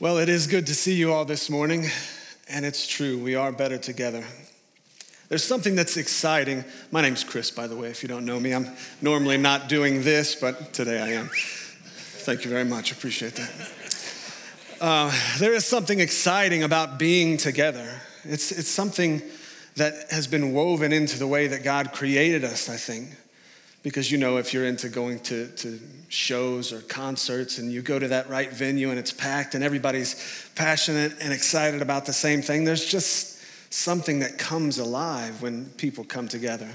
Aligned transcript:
Well, 0.00 0.18
it 0.18 0.28
is 0.28 0.46
good 0.46 0.68
to 0.68 0.76
see 0.76 0.94
you 0.94 1.12
all 1.12 1.24
this 1.24 1.50
morning, 1.50 1.84
and 2.48 2.64
it's 2.64 2.86
true, 2.86 3.18
we 3.18 3.34
are 3.34 3.50
better 3.50 3.78
together. 3.78 4.24
There's 5.28 5.42
something 5.42 5.74
that's 5.74 5.96
exciting. 5.96 6.64
My 6.92 7.02
name's 7.02 7.24
Chris, 7.24 7.50
by 7.50 7.66
the 7.66 7.74
way, 7.74 7.88
if 7.88 8.04
you 8.04 8.08
don't 8.08 8.24
know 8.24 8.38
me. 8.38 8.54
I'm 8.54 8.68
normally 9.02 9.38
not 9.38 9.68
doing 9.68 10.04
this, 10.04 10.36
but 10.36 10.72
today 10.72 11.00
I 11.00 11.08
am. 11.14 11.28
Thank 11.32 12.44
you 12.44 12.50
very 12.50 12.64
much, 12.64 12.92
appreciate 12.92 13.34
that. 13.34 13.72
Uh, 14.80 15.38
there 15.40 15.52
is 15.52 15.66
something 15.66 15.98
exciting 15.98 16.62
about 16.62 17.00
being 17.00 17.36
together. 17.36 18.00
It's, 18.22 18.52
it's 18.52 18.70
something 18.70 19.20
that 19.74 20.12
has 20.12 20.28
been 20.28 20.52
woven 20.52 20.92
into 20.92 21.18
the 21.18 21.26
way 21.26 21.48
that 21.48 21.64
God 21.64 21.92
created 21.92 22.44
us, 22.44 22.68
I 22.68 22.76
think. 22.76 23.16
Because 23.82 24.10
you 24.10 24.18
know, 24.18 24.38
if 24.38 24.52
you're 24.52 24.66
into 24.66 24.88
going 24.88 25.20
to, 25.20 25.48
to 25.48 25.78
shows 26.08 26.72
or 26.72 26.80
concerts 26.80 27.58
and 27.58 27.70
you 27.70 27.80
go 27.80 27.98
to 27.98 28.08
that 28.08 28.28
right 28.28 28.50
venue 28.50 28.90
and 28.90 28.98
it's 28.98 29.12
packed 29.12 29.54
and 29.54 29.62
everybody's 29.62 30.50
passionate 30.54 31.14
and 31.20 31.32
excited 31.32 31.80
about 31.80 32.04
the 32.06 32.12
same 32.12 32.42
thing, 32.42 32.64
there's 32.64 32.84
just 32.84 33.38
something 33.70 34.20
that 34.20 34.38
comes 34.38 34.78
alive 34.78 35.42
when 35.42 35.66
people 35.76 36.04
come 36.04 36.28
together. 36.28 36.68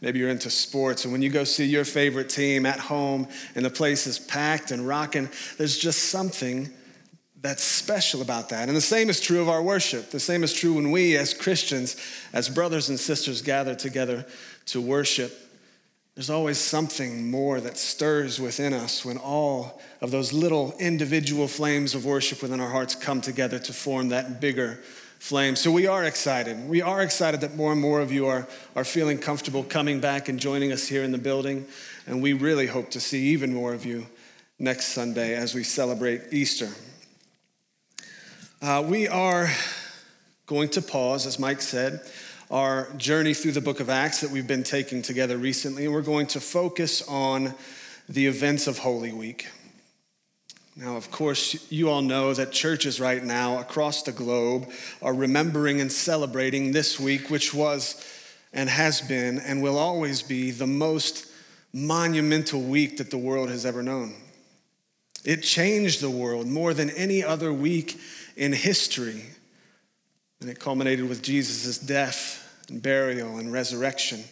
Maybe 0.00 0.18
you're 0.18 0.28
into 0.28 0.50
sports, 0.50 1.04
and 1.04 1.12
when 1.12 1.22
you 1.22 1.30
go 1.30 1.44
see 1.44 1.64
your 1.64 1.84
favorite 1.84 2.28
team 2.28 2.66
at 2.66 2.78
home 2.78 3.26
and 3.54 3.64
the 3.64 3.70
place 3.70 4.06
is 4.06 4.18
packed 4.18 4.70
and 4.70 4.86
rocking, 4.86 5.30
there's 5.56 5.78
just 5.78 6.10
something 6.10 6.68
that's 7.40 7.62
special 7.62 8.20
about 8.20 8.48
that. 8.50 8.68
And 8.68 8.76
the 8.76 8.82
same 8.82 9.08
is 9.08 9.20
true 9.20 9.40
of 9.40 9.48
our 9.48 9.62
worship. 9.62 10.10
The 10.10 10.20
same 10.20 10.44
is 10.44 10.52
true 10.52 10.74
when 10.74 10.90
we, 10.90 11.16
as 11.16 11.32
Christians, 11.32 11.96
as 12.32 12.48
brothers 12.48 12.88
and 12.88 12.98
sisters, 12.98 13.40
gather 13.40 13.74
together 13.74 14.26
to 14.66 14.80
worship 14.80 15.32
there's 16.14 16.30
always 16.30 16.58
something 16.58 17.28
more 17.28 17.60
that 17.60 17.76
stirs 17.76 18.40
within 18.40 18.72
us 18.72 19.04
when 19.04 19.16
all 19.16 19.80
of 20.00 20.12
those 20.12 20.32
little 20.32 20.72
individual 20.78 21.48
flames 21.48 21.94
of 21.94 22.04
worship 22.04 22.40
within 22.40 22.60
our 22.60 22.70
hearts 22.70 22.94
come 22.94 23.20
together 23.20 23.58
to 23.58 23.72
form 23.72 24.10
that 24.10 24.40
bigger 24.40 24.78
flame. 25.18 25.56
So 25.56 25.72
we 25.72 25.88
are 25.88 26.04
excited. 26.04 26.68
We 26.68 26.82
are 26.82 27.02
excited 27.02 27.40
that 27.40 27.56
more 27.56 27.72
and 27.72 27.80
more 27.80 28.00
of 28.00 28.12
you 28.12 28.26
are, 28.26 28.46
are 28.76 28.84
feeling 28.84 29.18
comfortable 29.18 29.64
coming 29.64 29.98
back 29.98 30.28
and 30.28 30.38
joining 30.38 30.70
us 30.70 30.86
here 30.86 31.02
in 31.02 31.10
the 31.10 31.18
building. 31.18 31.66
And 32.06 32.22
we 32.22 32.32
really 32.32 32.68
hope 32.68 32.90
to 32.90 33.00
see 33.00 33.28
even 33.28 33.52
more 33.52 33.74
of 33.74 33.84
you 33.84 34.06
next 34.60 34.88
Sunday 34.88 35.34
as 35.34 35.52
we 35.52 35.64
celebrate 35.64 36.22
Easter. 36.30 36.68
Uh, 38.62 38.84
we 38.86 39.08
are 39.08 39.50
going 40.46 40.68
to 40.68 40.82
pause, 40.82 41.26
as 41.26 41.40
Mike 41.40 41.60
said 41.60 42.00
our 42.50 42.92
journey 42.96 43.34
through 43.34 43.52
the 43.52 43.60
book 43.60 43.80
of 43.80 43.88
Acts 43.88 44.20
that 44.20 44.30
we've 44.30 44.46
been 44.46 44.62
taking 44.62 45.02
together 45.02 45.36
recently, 45.36 45.84
and 45.84 45.94
we're 45.94 46.02
going 46.02 46.26
to 46.28 46.40
focus 46.40 47.02
on 47.08 47.54
the 48.08 48.26
events 48.26 48.66
of 48.66 48.78
Holy 48.78 49.12
Week. 49.12 49.48
Now, 50.76 50.96
of 50.96 51.10
course, 51.10 51.70
you 51.70 51.88
all 51.88 52.02
know 52.02 52.34
that 52.34 52.50
churches 52.50 53.00
right 53.00 53.22
now 53.22 53.60
across 53.60 54.02
the 54.02 54.12
globe 54.12 54.68
are 55.00 55.14
remembering 55.14 55.80
and 55.80 55.90
celebrating 55.90 56.72
this 56.72 56.98
week, 56.98 57.30
which 57.30 57.54
was 57.54 58.04
and 58.52 58.68
has 58.68 59.00
been 59.00 59.38
and 59.38 59.62
will 59.62 59.78
always 59.78 60.22
be 60.22 60.50
the 60.50 60.66
most 60.66 61.26
monumental 61.72 62.60
week 62.60 62.98
that 62.98 63.10
the 63.10 63.18
world 63.18 63.50
has 63.50 63.64
ever 63.64 63.82
known. 63.82 64.14
It 65.24 65.42
changed 65.42 66.00
the 66.00 66.10
world 66.10 66.46
more 66.46 66.74
than 66.74 66.90
any 66.90 67.24
other 67.24 67.52
week 67.52 67.98
in 68.36 68.52
history. 68.52 69.22
And 70.44 70.50
it 70.50 70.60
culminated 70.60 71.08
with 71.08 71.22
Jesus' 71.22 71.78
death 71.78 72.66
and 72.68 72.82
burial 72.82 73.38
and 73.38 73.50
resurrection. 73.50 74.22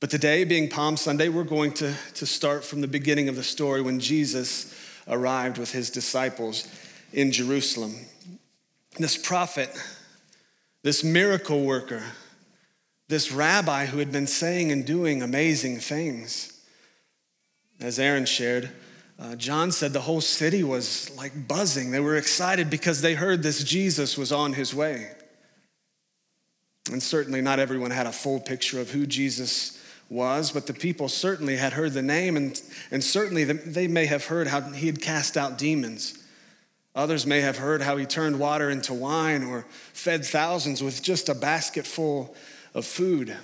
But 0.00 0.08
today, 0.08 0.44
being 0.44 0.70
Palm 0.70 0.96
Sunday, 0.96 1.28
we're 1.28 1.44
going 1.44 1.72
to, 1.74 1.92
to 2.14 2.24
start 2.24 2.64
from 2.64 2.80
the 2.80 2.88
beginning 2.88 3.28
of 3.28 3.36
the 3.36 3.42
story 3.42 3.82
when 3.82 4.00
Jesus 4.00 4.74
arrived 5.06 5.58
with 5.58 5.70
his 5.70 5.90
disciples 5.90 6.66
in 7.12 7.30
Jerusalem. 7.30 7.94
This 8.96 9.18
prophet, 9.18 9.68
this 10.82 11.04
miracle 11.04 11.62
worker, 11.62 12.02
this 13.08 13.30
rabbi 13.30 13.84
who 13.84 13.98
had 13.98 14.10
been 14.10 14.26
saying 14.26 14.72
and 14.72 14.86
doing 14.86 15.20
amazing 15.20 15.80
things. 15.80 16.58
As 17.80 17.98
Aaron 17.98 18.24
shared, 18.24 18.70
uh, 19.18 19.36
John 19.36 19.72
said 19.72 19.92
the 19.92 20.00
whole 20.00 20.22
city 20.22 20.64
was 20.64 21.14
like 21.18 21.46
buzzing. 21.46 21.90
They 21.90 22.00
were 22.00 22.16
excited 22.16 22.70
because 22.70 23.02
they 23.02 23.12
heard 23.12 23.42
this 23.42 23.62
Jesus 23.62 24.16
was 24.16 24.32
on 24.32 24.54
his 24.54 24.74
way. 24.74 25.10
And 26.90 27.02
certainly 27.02 27.40
not 27.40 27.58
everyone 27.58 27.90
had 27.90 28.06
a 28.06 28.12
full 28.12 28.40
picture 28.40 28.80
of 28.80 28.90
who 28.90 29.06
Jesus 29.06 29.82
was, 30.08 30.52
but 30.52 30.66
the 30.66 30.72
people 30.72 31.08
certainly 31.08 31.56
had 31.56 31.74
heard 31.74 31.92
the 31.92 32.02
name, 32.02 32.36
and, 32.36 32.60
and 32.90 33.04
certainly 33.04 33.44
they 33.44 33.88
may 33.88 34.06
have 34.06 34.26
heard 34.26 34.46
how 34.46 34.60
he 34.62 34.86
had 34.86 35.02
cast 35.02 35.36
out 35.36 35.58
demons. 35.58 36.18
Others 36.94 37.26
may 37.26 37.40
have 37.40 37.58
heard 37.58 37.82
how 37.82 37.96
he 37.96 38.06
turned 38.06 38.40
water 38.40 38.70
into 38.70 38.94
wine 38.94 39.44
or 39.44 39.66
fed 39.92 40.24
thousands 40.24 40.82
with 40.82 41.02
just 41.02 41.28
a 41.28 41.34
basket 41.34 41.86
full 41.86 42.34
of 42.74 42.84
food. 42.84 43.36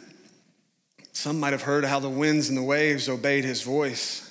Some 1.13 1.39
might 1.39 1.53
have 1.53 1.63
heard 1.63 1.85
how 1.85 2.01
the 2.01 2.09
winds 2.09 2.49
and 2.49 2.59
the 2.59 2.63
waves 2.63 3.09
obeyed 3.09 3.45
his 3.45 3.63
voice. 3.63 4.29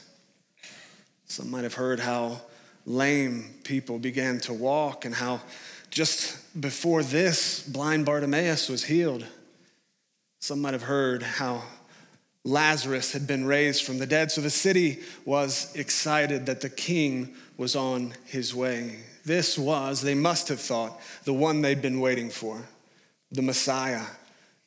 Some 1.28 1.50
might 1.50 1.64
have 1.64 1.76
heard 1.76 2.00
how 2.00 2.42
lame 2.86 3.50
people 3.64 3.98
began 3.98 4.40
to 4.42 4.54
walk 4.54 5.06
and 5.06 5.16
how 5.16 5.42
just 5.90 6.38
before 6.60 7.04
this, 7.04 7.62
blind 7.62 8.06
Bartimaeus 8.06 8.70
was 8.70 8.84
healed. 8.84 9.26
Some 10.40 10.62
might 10.62 10.74
have 10.74 10.84
heard 10.84 11.24
how 11.24 11.64
Lazarus 12.44 13.14
had 13.14 13.26
been 13.26 13.46
raised 13.46 13.84
from 13.84 14.00
the 14.00 14.06
dead. 14.06 14.32
So 14.32 14.42
the 14.42 14.50
city 14.50 15.00
was 15.26 15.74
excited 15.76 16.46
that 16.46 16.62
the 16.62 16.70
king 16.70 17.36
was 17.58 17.76
on 17.76 18.14
his 18.26 18.54
way. 18.54 19.00
This 19.26 19.58
was, 19.58 20.02
they 20.02 20.16
must 20.16 20.50
have 20.50 20.60
thought, 20.60 21.00
the 21.24 21.34
one 21.34 21.62
they'd 21.62 21.82
been 21.82 22.02
waiting 22.02 22.30
for 22.30 22.62
the 23.32 23.42
Messiah. 23.42 24.04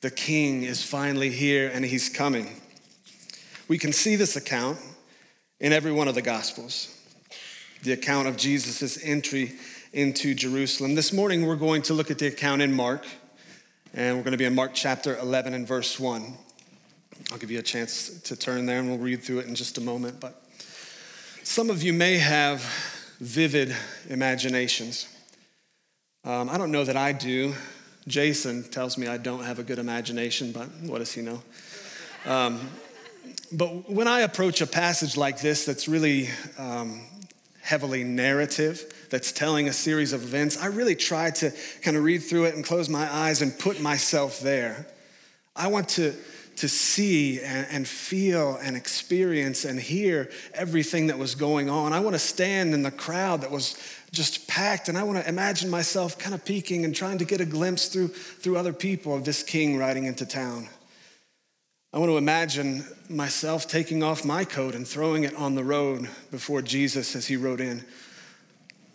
The 0.00 0.10
king 0.10 0.62
is 0.62 0.82
finally 0.82 1.30
here 1.30 1.70
and 1.72 1.84
he's 1.84 2.08
coming. 2.08 2.48
We 3.68 3.78
can 3.78 3.92
see 3.92 4.16
this 4.16 4.36
account 4.36 4.78
in 5.60 5.72
every 5.72 5.92
one 5.92 6.08
of 6.08 6.14
the 6.14 6.22
Gospels 6.22 6.96
the 7.82 7.92
account 7.92 8.26
of 8.26 8.36
Jesus' 8.36 8.98
entry 9.04 9.52
into 9.92 10.34
Jerusalem. 10.34 10.94
This 10.94 11.12
morning, 11.12 11.46
we're 11.46 11.56
going 11.56 11.82
to 11.82 11.94
look 11.94 12.10
at 12.10 12.18
the 12.18 12.26
account 12.26 12.62
in 12.62 12.72
Mark, 12.72 13.06
and 13.94 14.16
we're 14.16 14.22
going 14.22 14.32
to 14.32 14.38
be 14.38 14.44
in 14.44 14.54
Mark 14.54 14.72
chapter 14.74 15.16
11 15.18 15.54
and 15.54 15.66
verse 15.66 15.98
1. 15.98 16.34
I'll 17.32 17.38
give 17.38 17.50
you 17.50 17.58
a 17.58 17.62
chance 17.62 18.20
to 18.22 18.36
turn 18.36 18.66
there 18.66 18.78
and 18.78 18.88
we'll 18.88 18.98
read 18.98 19.22
through 19.22 19.40
it 19.40 19.46
in 19.46 19.54
just 19.54 19.78
a 19.78 19.80
moment. 19.80 20.20
But 20.20 20.40
some 21.42 21.70
of 21.70 21.82
you 21.82 21.92
may 21.92 22.18
have 22.18 22.60
vivid 23.20 23.74
imaginations. 24.08 25.08
Um, 26.24 26.48
I 26.50 26.58
don't 26.58 26.70
know 26.70 26.84
that 26.84 26.96
I 26.96 27.12
do. 27.12 27.54
Jason 28.06 28.62
tells 28.64 28.96
me 28.98 29.08
I 29.08 29.16
don't 29.16 29.44
have 29.44 29.58
a 29.58 29.62
good 29.62 29.78
imagination, 29.78 30.52
but 30.52 30.68
what 30.82 30.98
does 30.98 31.12
he 31.12 31.22
know? 31.22 31.42
Um, 32.26 32.60
but 33.52 33.90
when 33.90 34.08
I 34.08 34.20
approach 34.20 34.60
a 34.60 34.66
passage 34.66 35.16
like 35.16 35.40
this 35.40 35.64
that's 35.64 35.88
really 35.88 36.28
um, 36.58 37.00
heavily 37.66 38.04
narrative, 38.04 39.08
that's 39.10 39.32
telling 39.32 39.68
a 39.68 39.72
series 39.72 40.12
of 40.12 40.22
events, 40.22 40.56
I 40.56 40.66
really 40.66 40.94
try 40.94 41.30
to 41.32 41.52
kind 41.82 41.96
of 41.96 42.04
read 42.04 42.18
through 42.18 42.44
it 42.44 42.54
and 42.54 42.64
close 42.64 42.88
my 42.88 43.12
eyes 43.12 43.42
and 43.42 43.58
put 43.58 43.80
myself 43.80 44.38
there. 44.38 44.86
I 45.56 45.66
want 45.66 45.88
to, 45.90 46.14
to 46.58 46.68
see 46.68 47.40
and, 47.40 47.66
and 47.68 47.88
feel 47.88 48.56
and 48.62 48.76
experience 48.76 49.64
and 49.64 49.80
hear 49.80 50.30
everything 50.54 51.08
that 51.08 51.18
was 51.18 51.34
going 51.34 51.68
on. 51.68 51.92
I 51.92 51.98
want 51.98 52.14
to 52.14 52.20
stand 52.20 52.72
in 52.72 52.84
the 52.84 52.92
crowd 52.92 53.40
that 53.40 53.50
was 53.50 53.76
just 54.12 54.46
packed 54.46 54.88
and 54.88 54.96
I 54.96 55.02
want 55.02 55.18
to 55.18 55.28
imagine 55.28 55.68
myself 55.68 56.16
kind 56.16 56.36
of 56.36 56.44
peeking 56.44 56.84
and 56.84 56.94
trying 56.94 57.18
to 57.18 57.24
get 57.24 57.40
a 57.40 57.44
glimpse 57.44 57.88
through, 57.88 58.08
through 58.08 58.58
other 58.58 58.72
people 58.72 59.12
of 59.12 59.24
this 59.24 59.42
king 59.42 59.76
riding 59.76 60.04
into 60.04 60.24
town. 60.24 60.68
I 61.92 61.98
want 61.98 62.10
to 62.10 62.16
imagine 62.16 62.84
myself 63.08 63.68
taking 63.68 64.02
off 64.02 64.24
my 64.24 64.44
coat 64.44 64.74
and 64.74 64.86
throwing 64.86 65.24
it 65.24 65.34
on 65.36 65.54
the 65.54 65.64
road 65.64 66.08
before 66.30 66.60
Jesus 66.60 67.16
as 67.16 67.26
he 67.26 67.36
rode 67.36 67.60
in. 67.60 67.84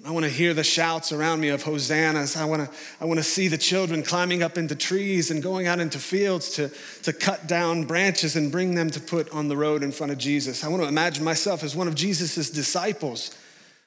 I 0.04 0.10
want 0.10 0.26
to 0.26 0.32
hear 0.32 0.54
the 0.56 0.64
shouts 0.64 1.12
around 1.12 1.42
me 1.42 1.50
of 1.50 1.62
hosannas. 1.62 2.36
I 2.36 2.46
want 2.46 2.70
to, 2.70 2.78
I 3.00 3.06
want 3.06 3.20
to 3.20 3.24
see 3.24 3.48
the 3.48 3.58
children 3.58 4.02
climbing 4.02 4.42
up 4.42 4.58
into 4.58 4.76
trees 4.76 5.30
and 5.30 5.44
going 5.44 5.68
out 5.68 5.80
into 5.80 6.00
fields 6.00 6.50
to, 6.56 6.72
to 7.04 7.14
cut 7.14 7.46
down 7.48 7.84
branches 7.84 8.36
and 8.36 8.52
bring 8.52 8.74
them 8.74 8.90
to 8.90 9.00
put 9.00 9.30
on 9.32 9.48
the 9.48 9.56
road 9.56 9.84
in 9.84 9.92
front 9.92 10.12
of 10.12 10.18
Jesus. 10.18 10.64
I 10.64 10.70
want 10.70 10.82
to 10.82 10.90
imagine 10.90 11.24
myself 11.24 11.64
as 11.64 11.76
one 11.76 11.88
of 11.88 11.94
Jesus' 11.94 12.50
disciples 12.50 13.38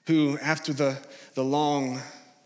who, 0.07 0.39
after 0.41 0.73
the, 0.73 0.99
the 1.35 1.43
long 1.43 2.01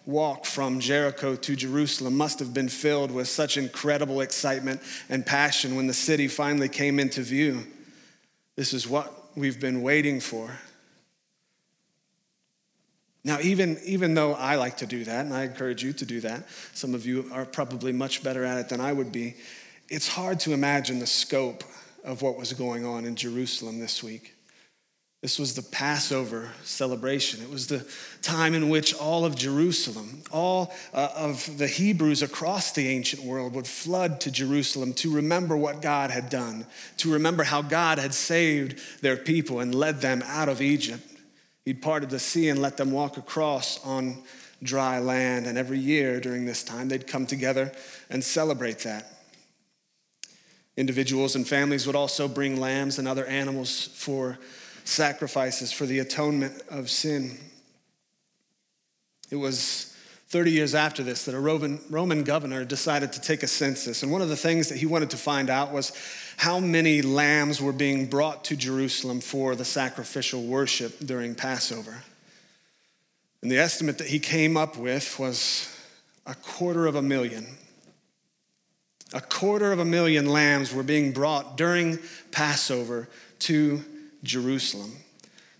walk 0.08 0.46
from 0.46 0.80
Jericho 0.80 1.36
to 1.36 1.54
Jerusalem, 1.54 2.16
must 2.16 2.38
have 2.38 2.54
been 2.54 2.70
filled 2.70 3.10
with 3.10 3.28
such 3.28 3.58
incredible 3.58 4.22
excitement 4.22 4.80
and 5.10 5.24
passion 5.24 5.76
when 5.76 5.86
the 5.86 5.92
city 5.92 6.28
finally 6.28 6.70
came 6.70 6.98
into 6.98 7.20
view. 7.20 7.62
This 8.56 8.72
is 8.72 8.88
what 8.88 9.12
we've 9.36 9.60
been 9.60 9.82
waiting 9.82 10.18
for. 10.20 10.50
Now, 13.22 13.38
even, 13.40 13.78
even 13.84 14.14
though 14.14 14.32
I 14.32 14.54
like 14.56 14.78
to 14.78 14.86
do 14.86 15.04
that, 15.04 15.26
and 15.26 15.34
I 15.34 15.44
encourage 15.44 15.84
you 15.84 15.92
to 15.92 16.06
do 16.06 16.20
that, 16.20 16.48
some 16.72 16.94
of 16.94 17.04
you 17.04 17.28
are 17.30 17.44
probably 17.44 17.92
much 17.92 18.22
better 18.22 18.44
at 18.44 18.56
it 18.56 18.70
than 18.70 18.80
I 18.80 18.94
would 18.94 19.12
be, 19.12 19.36
it's 19.90 20.08
hard 20.08 20.40
to 20.40 20.54
imagine 20.54 21.00
the 21.00 21.06
scope 21.06 21.64
of 22.02 22.22
what 22.22 22.38
was 22.38 22.54
going 22.54 22.86
on 22.86 23.04
in 23.04 23.14
Jerusalem 23.14 23.78
this 23.78 24.02
week. 24.02 24.37
This 25.20 25.36
was 25.36 25.54
the 25.54 25.62
Passover 25.62 26.48
celebration. 26.62 27.42
It 27.42 27.50
was 27.50 27.66
the 27.66 27.84
time 28.22 28.54
in 28.54 28.68
which 28.68 28.94
all 28.94 29.24
of 29.24 29.34
Jerusalem, 29.34 30.22
all 30.30 30.72
uh, 30.94 31.08
of 31.16 31.58
the 31.58 31.66
Hebrews 31.66 32.22
across 32.22 32.70
the 32.70 32.86
ancient 32.86 33.24
world 33.24 33.54
would 33.54 33.66
flood 33.66 34.20
to 34.20 34.30
Jerusalem 34.30 34.92
to 34.94 35.12
remember 35.12 35.56
what 35.56 35.82
God 35.82 36.12
had 36.12 36.30
done, 36.30 36.66
to 36.98 37.12
remember 37.12 37.42
how 37.42 37.62
God 37.62 37.98
had 37.98 38.14
saved 38.14 38.80
their 39.02 39.16
people 39.16 39.58
and 39.58 39.74
led 39.74 40.00
them 40.00 40.22
out 40.24 40.48
of 40.48 40.62
Egypt. 40.62 41.02
He'd 41.64 41.82
parted 41.82 42.10
the 42.10 42.20
sea 42.20 42.48
and 42.48 42.62
let 42.62 42.76
them 42.76 42.92
walk 42.92 43.16
across 43.16 43.84
on 43.84 44.22
dry 44.62 45.00
land. 45.00 45.46
And 45.46 45.58
every 45.58 45.80
year 45.80 46.20
during 46.20 46.46
this 46.46 46.62
time, 46.62 46.88
they'd 46.88 47.08
come 47.08 47.26
together 47.26 47.72
and 48.08 48.22
celebrate 48.22 48.78
that. 48.80 49.10
Individuals 50.76 51.34
and 51.34 51.46
families 51.46 51.88
would 51.88 51.96
also 51.96 52.28
bring 52.28 52.60
lambs 52.60 53.00
and 53.00 53.08
other 53.08 53.26
animals 53.26 53.88
for 53.94 54.38
sacrifices 54.88 55.70
for 55.70 55.86
the 55.86 55.98
atonement 55.98 56.62
of 56.70 56.88
sin. 56.88 57.36
It 59.30 59.36
was 59.36 59.94
30 60.28 60.50
years 60.50 60.74
after 60.74 61.02
this 61.02 61.26
that 61.26 61.34
a 61.34 61.40
Roman, 61.40 61.78
Roman 61.90 62.24
governor 62.24 62.64
decided 62.64 63.12
to 63.12 63.20
take 63.20 63.42
a 63.42 63.46
census. 63.46 64.02
And 64.02 64.10
one 64.10 64.22
of 64.22 64.30
the 64.30 64.36
things 64.36 64.68
that 64.70 64.78
he 64.78 64.86
wanted 64.86 65.10
to 65.10 65.18
find 65.18 65.50
out 65.50 65.72
was 65.72 65.92
how 66.38 66.58
many 66.58 67.02
lambs 67.02 67.60
were 67.60 67.72
being 67.72 68.06
brought 68.06 68.44
to 68.44 68.56
Jerusalem 68.56 69.20
for 69.20 69.54
the 69.54 69.64
sacrificial 69.64 70.42
worship 70.44 70.98
during 71.00 71.34
Passover. 71.34 72.02
And 73.42 73.50
the 73.50 73.58
estimate 73.58 73.98
that 73.98 74.08
he 74.08 74.18
came 74.18 74.56
up 74.56 74.78
with 74.78 75.18
was 75.18 75.68
a 76.26 76.34
quarter 76.34 76.86
of 76.86 76.94
a 76.94 77.02
million. 77.02 77.46
A 79.12 79.20
quarter 79.20 79.70
of 79.70 79.78
a 79.78 79.84
million 79.84 80.26
lambs 80.26 80.72
were 80.72 80.82
being 80.82 81.12
brought 81.12 81.56
during 81.56 81.98
Passover 82.30 83.08
to 83.40 83.82
Jerusalem. 84.22 84.92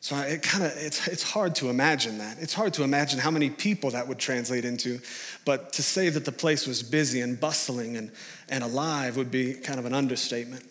So 0.01 0.17
it 0.17 0.43
kind 0.43 0.65
of 0.65 0.73
it's 0.77 1.09
it's 1.09 1.23
hard 1.25 1.57
to 1.57 1.71
imagine 1.71 2.19
that. 2.19 2.39
It's 2.41 2.55
hard 2.55 2.75
to 2.75 2.85
imagine 2.85 3.19
how 3.19 3.31
many 3.31 3.51
people 3.51 3.91
that 3.91 4.07
would 4.07 4.19
translate 4.19 4.65
into, 4.65 5.01
but 5.45 5.73
to 5.75 5.83
say 5.83 6.09
that 6.09 6.25
the 6.25 6.33
place 6.33 6.67
was 6.67 6.83
busy 6.83 7.21
and 7.21 7.39
bustling 7.39 7.97
and, 7.97 8.13
and 8.49 8.63
alive 8.63 9.17
would 9.17 9.31
be 9.31 9.55
kind 9.55 9.79
of 9.79 9.87
an 9.87 9.95
understatement. 9.95 10.65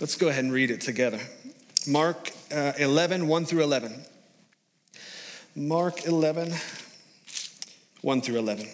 Let's 0.00 0.16
go 0.16 0.28
ahead 0.28 0.44
and 0.44 0.52
read 0.52 0.70
it 0.70 0.80
together. 0.80 1.20
Mark 1.86 2.30
uh, 2.52 2.72
11, 2.78 3.28
1 3.28 3.44
through 3.44 3.62
11. 3.62 4.04
Mark 5.54 6.04
11, 6.06 6.52
1 8.02 8.20
through 8.22 8.38
11 8.38 8.68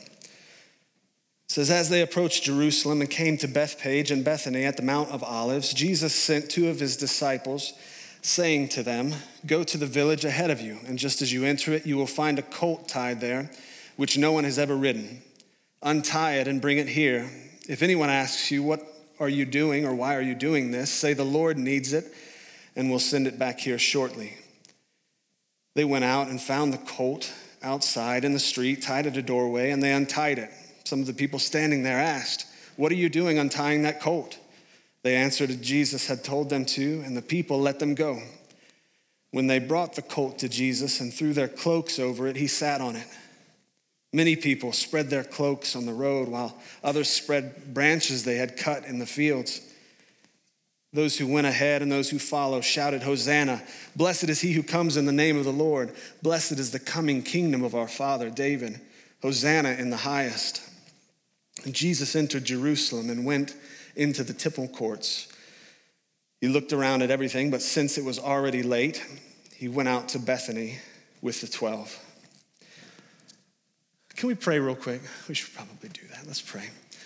says, 1.56 1.70
As 1.70 1.88
they 1.88 2.02
approached 2.02 2.42
Jerusalem 2.42 3.00
and 3.00 3.08
came 3.08 3.38
to 3.38 3.48
Bethphage 3.48 4.10
and 4.10 4.22
Bethany 4.22 4.66
at 4.66 4.76
the 4.76 4.82
Mount 4.82 5.10
of 5.10 5.24
Olives, 5.24 5.72
Jesus 5.72 6.14
sent 6.14 6.50
two 6.50 6.68
of 6.68 6.80
his 6.80 6.98
disciples, 6.98 7.72
saying 8.20 8.68
to 8.68 8.82
them, 8.82 9.14
Go 9.46 9.64
to 9.64 9.78
the 9.78 9.86
village 9.86 10.26
ahead 10.26 10.50
of 10.50 10.60
you, 10.60 10.76
and 10.86 10.98
just 10.98 11.22
as 11.22 11.32
you 11.32 11.46
enter 11.46 11.72
it, 11.72 11.86
you 11.86 11.96
will 11.96 12.06
find 12.06 12.38
a 12.38 12.42
colt 12.42 12.88
tied 12.88 13.22
there, 13.22 13.50
which 13.96 14.18
no 14.18 14.32
one 14.32 14.44
has 14.44 14.58
ever 14.58 14.76
ridden. 14.76 15.22
Untie 15.82 16.34
it 16.34 16.46
and 16.46 16.60
bring 16.60 16.76
it 16.76 16.88
here. 16.88 17.30
If 17.66 17.82
anyone 17.82 18.10
asks 18.10 18.50
you, 18.50 18.62
What 18.62 18.82
are 19.18 19.30
you 19.30 19.46
doing, 19.46 19.86
or 19.86 19.94
why 19.94 20.14
are 20.14 20.20
you 20.20 20.34
doing 20.34 20.72
this? 20.72 20.90
say, 20.90 21.14
The 21.14 21.24
Lord 21.24 21.56
needs 21.56 21.94
it, 21.94 22.04
and 22.76 22.90
we'll 22.90 22.98
send 22.98 23.26
it 23.26 23.38
back 23.38 23.60
here 23.60 23.78
shortly. 23.78 24.34
They 25.74 25.86
went 25.86 26.04
out 26.04 26.28
and 26.28 26.38
found 26.38 26.74
the 26.74 26.78
colt 26.78 27.32
outside 27.62 28.26
in 28.26 28.34
the 28.34 28.38
street, 28.38 28.82
tied 28.82 29.06
at 29.06 29.16
a 29.16 29.22
doorway, 29.22 29.70
and 29.70 29.82
they 29.82 29.94
untied 29.94 30.38
it. 30.38 30.50
Some 30.86 31.00
of 31.00 31.06
the 31.06 31.14
people 31.14 31.40
standing 31.40 31.82
there 31.82 31.98
asked, 31.98 32.46
What 32.76 32.92
are 32.92 32.96
you 32.96 33.08
doing 33.08 33.38
untying 33.38 33.82
that 33.82 34.00
colt? 34.00 34.38
They 35.02 35.16
answered, 35.16 35.60
Jesus 35.60 36.06
had 36.06 36.22
told 36.22 36.48
them 36.48 36.64
to, 36.66 37.02
and 37.04 37.16
the 37.16 37.22
people 37.22 37.60
let 37.60 37.80
them 37.80 37.96
go. 37.96 38.22
When 39.32 39.48
they 39.48 39.58
brought 39.58 39.94
the 39.94 40.02
colt 40.02 40.38
to 40.38 40.48
Jesus 40.48 41.00
and 41.00 41.12
threw 41.12 41.32
their 41.32 41.48
cloaks 41.48 41.98
over 41.98 42.28
it, 42.28 42.36
he 42.36 42.46
sat 42.46 42.80
on 42.80 42.94
it. 42.94 43.06
Many 44.12 44.36
people 44.36 44.72
spread 44.72 45.10
their 45.10 45.24
cloaks 45.24 45.74
on 45.74 45.86
the 45.86 45.92
road, 45.92 46.28
while 46.28 46.56
others 46.84 47.10
spread 47.10 47.74
branches 47.74 48.24
they 48.24 48.36
had 48.36 48.56
cut 48.56 48.84
in 48.84 49.00
the 49.00 49.06
fields. 49.06 49.60
Those 50.92 51.18
who 51.18 51.26
went 51.26 51.48
ahead 51.48 51.82
and 51.82 51.90
those 51.90 52.10
who 52.10 52.20
followed 52.20 52.64
shouted, 52.64 53.02
Hosanna! 53.02 53.60
Blessed 53.96 54.28
is 54.28 54.40
he 54.40 54.52
who 54.52 54.62
comes 54.62 54.96
in 54.96 55.04
the 55.04 55.12
name 55.12 55.36
of 55.36 55.44
the 55.44 55.52
Lord. 55.52 55.92
Blessed 56.22 56.52
is 56.52 56.70
the 56.70 56.78
coming 56.78 57.22
kingdom 57.22 57.64
of 57.64 57.74
our 57.74 57.88
father 57.88 58.30
David. 58.30 58.80
Hosanna 59.20 59.72
in 59.72 59.90
the 59.90 59.96
highest. 59.96 60.62
And 61.64 61.74
Jesus 61.74 62.14
entered 62.14 62.44
Jerusalem 62.44 63.10
and 63.10 63.24
went 63.24 63.56
into 63.94 64.22
the 64.22 64.32
temple 64.32 64.68
courts. 64.68 65.28
He 66.40 66.48
looked 66.48 66.72
around 66.72 67.02
at 67.02 67.10
everything, 67.10 67.50
but 67.50 67.62
since 67.62 67.96
it 67.96 68.04
was 68.04 68.18
already 68.18 68.62
late, 68.62 69.04
he 69.54 69.68
went 69.68 69.88
out 69.88 70.08
to 70.10 70.18
Bethany 70.18 70.78
with 71.22 71.40
the 71.40 71.46
12. 71.46 71.98
Can 74.16 74.28
we 74.28 74.34
pray 74.34 74.58
real 74.58 74.76
quick? 74.76 75.02
We 75.28 75.34
should 75.34 75.54
probably 75.54 75.88
do 75.88 76.02
that. 76.10 76.26
Let's 76.26 76.40
pray. 76.40 76.64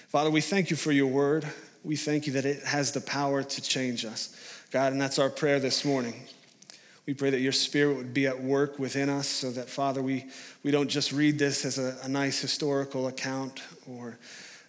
Father, 0.08 0.30
we 0.30 0.40
thank 0.40 0.70
you 0.70 0.76
for 0.76 0.92
your 0.92 1.06
word. 1.06 1.46
We 1.82 1.96
thank 1.96 2.26
you 2.26 2.34
that 2.34 2.44
it 2.44 2.64
has 2.64 2.92
the 2.92 3.00
power 3.00 3.42
to 3.42 3.62
change 3.62 4.04
us. 4.04 4.36
God, 4.70 4.92
and 4.92 5.00
that's 5.00 5.18
our 5.18 5.30
prayer 5.30 5.58
this 5.58 5.84
morning. 5.84 6.14
We 7.06 7.14
pray 7.14 7.30
that 7.30 7.40
your 7.40 7.52
spirit 7.52 7.96
would 7.96 8.14
be 8.14 8.26
at 8.26 8.40
work 8.40 8.78
within 8.78 9.08
us 9.08 9.26
so 9.26 9.50
that, 9.52 9.68
Father, 9.68 10.02
we, 10.02 10.26
we 10.62 10.70
don't 10.70 10.88
just 10.88 11.12
read 11.12 11.38
this 11.38 11.64
as 11.64 11.78
a, 11.78 11.96
a 12.04 12.08
nice 12.08 12.40
historical 12.40 13.08
account 13.08 13.62
or 13.88 14.18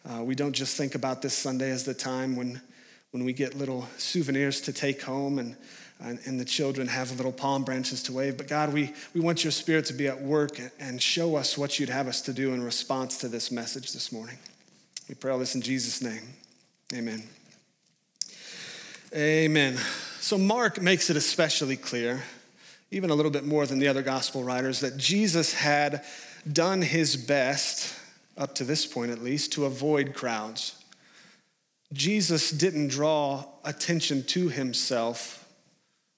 uh, 0.10 0.24
we 0.24 0.34
don't 0.34 0.54
just 0.54 0.78
think 0.78 0.96
about 0.96 1.22
this 1.22 1.38
Sunday 1.38 1.70
as 1.70 1.84
the 1.84 1.94
time 1.94 2.36
when, 2.36 2.60
when 3.12 3.24
we 3.24 3.34
get 3.34 3.56
little 3.56 3.88
souvenirs 3.98 4.62
to 4.62 4.74
take 4.74 5.02
home 5.02 5.38
and, 5.38 5.56
and, 6.00 6.20
and 6.26 6.40
the 6.40 6.46
children 6.46 6.88
have 6.88 7.16
little 7.18 7.32
palm 7.32 7.64
branches 7.64 8.02
to 8.04 8.14
wave. 8.14 8.38
But 8.38 8.48
God, 8.48 8.74
we, 8.74 8.94
we 9.14 9.22
want 9.22 9.44
your 9.44 9.52
spirit 9.52 9.86
to 9.86 9.94
be 9.94 10.08
at 10.08 10.20
work 10.20 10.60
and 10.80 11.02
show 11.02 11.36
us 11.36 11.58
what 11.58 11.80
you'd 11.80 11.90
have 11.90 12.08
us 12.08 12.22
to 12.22 12.34
do 12.34 12.54
in 12.54 12.64
response 12.64 13.18
to 13.20 13.28
this 13.28 13.52
message 13.52 13.94
this 13.94 14.12
morning. 14.12 14.38
We 15.08 15.16
pray 15.16 15.32
all 15.32 15.40
this 15.40 15.56
in 15.56 15.62
Jesus' 15.62 16.02
name. 16.02 16.24
Amen. 16.94 17.24
Amen. 19.14 19.78
So, 20.22 20.38
Mark 20.38 20.80
makes 20.80 21.10
it 21.10 21.18
especially 21.18 21.76
clear, 21.76 22.22
even 22.92 23.10
a 23.10 23.16
little 23.16 23.32
bit 23.32 23.44
more 23.44 23.66
than 23.66 23.80
the 23.80 23.88
other 23.88 24.04
gospel 24.04 24.44
writers, 24.44 24.80
that 24.82 24.96
Jesus 24.96 25.52
had 25.52 26.06
done 26.54 26.84
his 26.84 27.16
best, 27.18 27.98
up 28.38 28.54
to 28.56 28.64
this 28.64 28.86
point 28.86 29.12
at 29.12 29.24
least, 29.24 29.52
to 29.54 29.66
avoid 29.66 30.14
crowds. 30.14 30.76
Jesus 31.92 32.52
didn't 32.52 32.90
draw 32.90 33.46
attention 33.66 34.24
to 34.26 34.50
himself 34.50 35.44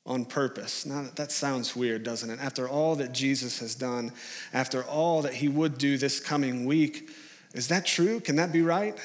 on 0.05 0.25
purpose. 0.25 0.85
Now, 0.85 1.05
that 1.15 1.31
sounds 1.31 1.73
weird, 1.73 2.03
doesn't 2.03 2.29
it? 2.29 2.41
After 2.41 2.67
all 2.67 2.97
that 2.97 3.13
Jesus 3.13 3.59
has 3.59 3.73
done, 3.73 4.11
after 4.51 4.83
all 4.83 5.21
that 5.21 5.35
he 5.35 5.47
would 5.47 5.77
do 5.77 5.97
this 5.97 6.19
coming 6.19 6.65
week, 6.65 7.09
is 7.53 7.69
that 7.69 7.85
true? 7.85 8.19
Can 8.19 8.35
that 8.35 8.51
be 8.51 8.63
right? 8.63 8.99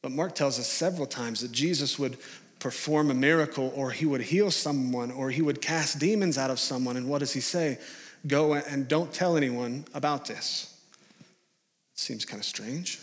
But 0.00 0.12
Mark 0.12 0.36
tells 0.36 0.60
us 0.60 0.68
several 0.68 1.08
times 1.08 1.40
that 1.40 1.50
Jesus 1.50 1.98
would 1.98 2.18
perform 2.66 3.12
a 3.12 3.14
miracle 3.14 3.72
or 3.76 3.92
he 3.92 4.04
would 4.04 4.20
heal 4.20 4.50
someone 4.50 5.12
or 5.12 5.30
he 5.30 5.40
would 5.40 5.62
cast 5.62 6.00
demons 6.00 6.36
out 6.36 6.50
of 6.50 6.58
someone. 6.58 6.96
And 6.96 7.08
what 7.08 7.20
does 7.20 7.32
he 7.32 7.38
say? 7.38 7.78
Go 8.26 8.54
and 8.54 8.88
don't 8.88 9.12
tell 9.12 9.36
anyone 9.36 9.84
about 9.94 10.24
this. 10.24 10.76
It 11.20 12.00
Seems 12.00 12.24
kind 12.24 12.40
of 12.40 12.44
strange. 12.44 12.98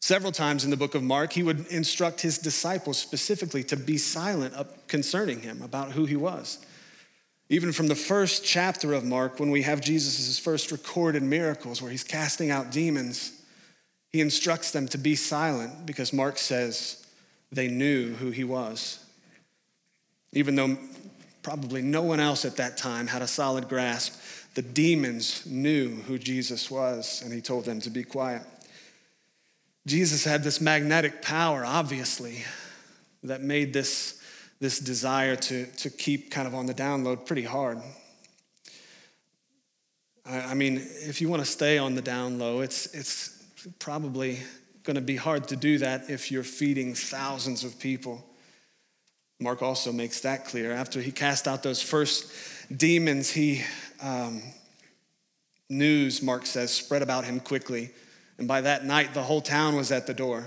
Several 0.00 0.32
times 0.32 0.64
in 0.64 0.70
the 0.70 0.78
book 0.78 0.94
of 0.94 1.02
Mark, 1.02 1.34
he 1.34 1.42
would 1.42 1.66
instruct 1.66 2.22
his 2.22 2.38
disciples 2.38 2.96
specifically 2.96 3.62
to 3.64 3.76
be 3.76 3.98
silent 3.98 4.54
concerning 4.88 5.42
him, 5.42 5.60
about 5.60 5.92
who 5.92 6.06
he 6.06 6.16
was. 6.16 6.64
Even 7.50 7.70
from 7.70 7.88
the 7.88 7.94
first 7.94 8.46
chapter 8.46 8.94
of 8.94 9.04
Mark, 9.04 9.38
when 9.38 9.50
we 9.50 9.60
have 9.60 9.82
Jesus' 9.82 10.38
first 10.38 10.72
recorded 10.72 11.22
miracles 11.22 11.82
where 11.82 11.90
he's 11.90 12.02
casting 12.02 12.50
out 12.50 12.72
demons, 12.72 13.42
he 14.08 14.22
instructs 14.22 14.70
them 14.70 14.88
to 14.88 14.96
be 14.96 15.16
silent 15.16 15.84
because 15.84 16.14
Mark 16.14 16.38
says, 16.38 17.01
they 17.52 17.68
knew 17.68 18.14
who 18.14 18.30
he 18.30 18.44
was. 18.44 19.04
Even 20.32 20.56
though 20.56 20.78
probably 21.42 21.82
no 21.82 22.02
one 22.02 22.20
else 22.20 22.44
at 22.44 22.56
that 22.56 22.76
time 22.76 23.06
had 23.06 23.22
a 23.22 23.26
solid 23.26 23.68
grasp, 23.68 24.18
the 24.54 24.62
demons 24.62 25.46
knew 25.46 25.96
who 26.02 26.18
Jesus 26.18 26.70
was, 26.70 27.22
and 27.22 27.32
he 27.32 27.40
told 27.40 27.64
them 27.64 27.80
to 27.80 27.90
be 27.90 28.02
quiet. 28.02 28.42
Jesus 29.86 30.24
had 30.24 30.42
this 30.44 30.60
magnetic 30.60 31.22
power, 31.22 31.64
obviously, 31.64 32.44
that 33.24 33.42
made 33.42 33.72
this, 33.72 34.22
this 34.60 34.78
desire 34.78 35.36
to, 35.36 35.66
to 35.66 35.90
keep 35.90 36.30
kind 36.30 36.46
of 36.46 36.54
on 36.54 36.66
the 36.66 36.74
download 36.74 37.26
pretty 37.26 37.42
hard. 37.42 37.78
I, 40.24 40.40
I 40.40 40.54
mean, 40.54 40.76
if 40.76 41.20
you 41.20 41.28
want 41.28 41.42
to 41.42 41.50
stay 41.50 41.78
on 41.78 41.94
the 41.94 42.02
down 42.02 42.38
low, 42.38 42.60
it's, 42.60 42.94
it's 42.94 43.44
probably 43.78 44.38
going 44.84 44.96
to 44.96 45.00
be 45.00 45.16
hard 45.16 45.48
to 45.48 45.56
do 45.56 45.78
that 45.78 46.10
if 46.10 46.30
you're 46.30 46.42
feeding 46.42 46.94
thousands 46.94 47.64
of 47.64 47.78
people. 47.78 48.24
Mark 49.38 49.62
also 49.62 49.92
makes 49.92 50.20
that 50.20 50.44
clear. 50.44 50.72
After 50.72 51.00
he 51.00 51.12
cast 51.12 51.48
out 51.48 51.62
those 51.62 51.82
first 51.82 52.30
demons, 52.74 53.30
he 53.30 53.62
um, 54.00 54.42
news, 55.68 56.22
Mark 56.22 56.46
says, 56.46 56.72
spread 56.72 57.02
about 57.02 57.24
him 57.24 57.40
quickly. 57.40 57.90
And 58.38 58.46
by 58.46 58.60
that 58.60 58.84
night, 58.84 59.14
the 59.14 59.22
whole 59.22 59.40
town 59.40 59.76
was 59.76 59.92
at 59.92 60.06
the 60.06 60.14
door 60.14 60.44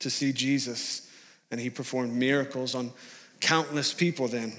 to 0.00 0.10
see 0.10 0.32
Jesus. 0.32 1.10
And 1.50 1.60
he 1.60 1.70
performed 1.70 2.14
miracles 2.14 2.74
on 2.74 2.92
countless 3.40 3.92
people 3.92 4.28
then. 4.28 4.52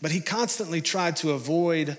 But 0.00 0.10
he 0.10 0.20
constantly 0.20 0.80
tried 0.80 1.16
to 1.16 1.32
avoid 1.32 1.96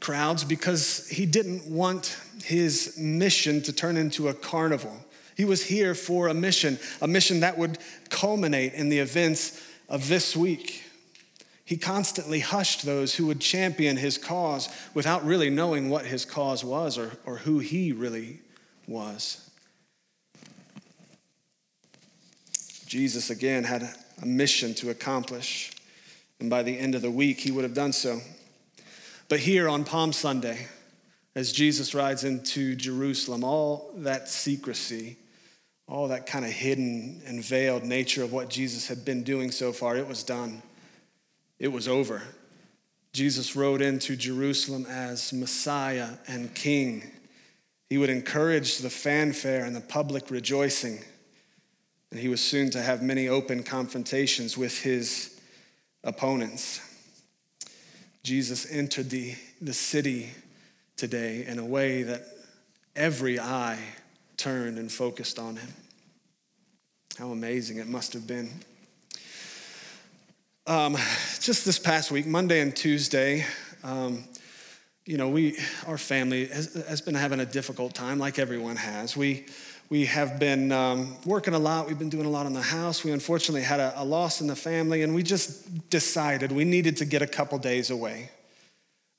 crowds 0.00 0.44
because 0.44 1.08
he 1.08 1.26
didn't 1.26 1.66
want 1.66 2.16
his 2.44 2.96
mission 2.98 3.62
to 3.62 3.72
turn 3.72 3.96
into 3.96 4.28
a 4.28 4.34
carnival. 4.34 4.96
He 5.36 5.44
was 5.44 5.64
here 5.64 5.94
for 5.94 6.28
a 6.28 6.34
mission, 6.34 6.78
a 7.00 7.08
mission 7.08 7.40
that 7.40 7.58
would 7.58 7.78
culminate 8.10 8.74
in 8.74 8.88
the 8.88 8.98
events 8.98 9.62
of 9.88 10.08
this 10.08 10.36
week. 10.36 10.84
He 11.64 11.76
constantly 11.76 12.40
hushed 12.40 12.84
those 12.84 13.14
who 13.14 13.26
would 13.26 13.40
champion 13.40 13.98
his 13.98 14.16
cause 14.16 14.68
without 14.94 15.24
really 15.24 15.50
knowing 15.50 15.90
what 15.90 16.06
his 16.06 16.24
cause 16.24 16.64
was 16.64 16.96
or, 16.96 17.12
or 17.26 17.36
who 17.36 17.58
he 17.58 17.92
really 17.92 18.40
was. 18.86 19.48
Jesus, 22.86 23.28
again, 23.28 23.64
had 23.64 23.82
a 24.22 24.26
mission 24.26 24.74
to 24.76 24.88
accomplish, 24.88 25.70
and 26.40 26.48
by 26.48 26.62
the 26.62 26.78
end 26.78 26.94
of 26.94 27.02
the 27.02 27.10
week, 27.10 27.38
he 27.38 27.50
would 27.50 27.64
have 27.64 27.74
done 27.74 27.92
so. 27.92 28.20
But 29.28 29.40
here 29.40 29.68
on 29.68 29.84
Palm 29.84 30.14
Sunday, 30.14 30.68
as 31.38 31.52
Jesus 31.52 31.94
rides 31.94 32.24
into 32.24 32.74
Jerusalem, 32.74 33.44
all 33.44 33.92
that 33.98 34.28
secrecy, 34.28 35.16
all 35.86 36.08
that 36.08 36.26
kind 36.26 36.44
of 36.44 36.50
hidden 36.50 37.22
and 37.26 37.44
veiled 37.44 37.84
nature 37.84 38.24
of 38.24 38.32
what 38.32 38.50
Jesus 38.50 38.88
had 38.88 39.04
been 39.04 39.22
doing 39.22 39.52
so 39.52 39.72
far, 39.72 39.96
it 39.96 40.08
was 40.08 40.24
done. 40.24 40.60
It 41.60 41.68
was 41.68 41.86
over. 41.86 42.22
Jesus 43.12 43.54
rode 43.54 43.82
into 43.82 44.16
Jerusalem 44.16 44.84
as 44.86 45.32
Messiah 45.32 46.08
and 46.26 46.52
King. 46.56 47.08
He 47.88 47.98
would 47.98 48.10
encourage 48.10 48.78
the 48.78 48.90
fanfare 48.90 49.64
and 49.64 49.76
the 49.76 49.80
public 49.80 50.32
rejoicing. 50.32 51.04
And 52.10 52.18
he 52.18 52.26
was 52.26 52.40
soon 52.40 52.68
to 52.70 52.82
have 52.82 53.00
many 53.00 53.28
open 53.28 53.62
confrontations 53.62 54.58
with 54.58 54.82
his 54.82 55.38
opponents. 56.02 56.80
Jesus 58.24 58.68
entered 58.72 59.10
the, 59.10 59.36
the 59.60 59.72
city 59.72 60.30
today 60.98 61.46
in 61.46 61.58
a 61.58 61.64
way 61.64 62.02
that 62.02 62.26
every 62.96 63.38
eye 63.38 63.78
turned 64.36 64.78
and 64.78 64.90
focused 64.90 65.38
on 65.38 65.56
him. 65.56 65.68
How 67.18 67.30
amazing 67.30 67.78
it 67.78 67.86
must 67.86 68.12
have 68.12 68.26
been. 68.26 68.50
Um, 70.66 70.94
just 71.40 71.64
this 71.64 71.78
past 71.78 72.10
week, 72.10 72.26
Monday 72.26 72.60
and 72.60 72.76
Tuesday, 72.76 73.46
um, 73.82 74.24
you 75.06 75.16
know, 75.16 75.30
we, 75.30 75.56
our 75.86 75.96
family 75.96 76.46
has, 76.46 76.74
has, 76.86 77.00
been 77.00 77.14
having 77.14 77.40
a 77.40 77.46
difficult 77.46 77.94
time, 77.94 78.18
like 78.18 78.38
everyone 78.38 78.76
has. 78.76 79.16
We, 79.16 79.46
we 79.88 80.04
have 80.04 80.38
been 80.38 80.70
um, 80.70 81.16
working 81.24 81.54
a 81.54 81.58
lot. 81.58 81.86
We've 81.86 81.98
been 81.98 82.10
doing 82.10 82.26
a 82.26 82.30
lot 82.30 82.44
in 82.44 82.52
the 82.52 82.60
house. 82.60 83.02
We 83.02 83.12
unfortunately 83.12 83.62
had 83.62 83.80
a, 83.80 84.02
a 84.02 84.04
loss 84.04 84.42
in 84.42 84.46
the 84.46 84.56
family, 84.56 85.02
and 85.02 85.14
we 85.14 85.22
just 85.22 85.88
decided 85.88 86.52
we 86.52 86.64
needed 86.64 86.98
to 86.98 87.06
get 87.06 87.22
a 87.22 87.26
couple 87.26 87.56
days 87.58 87.88
away 87.88 88.30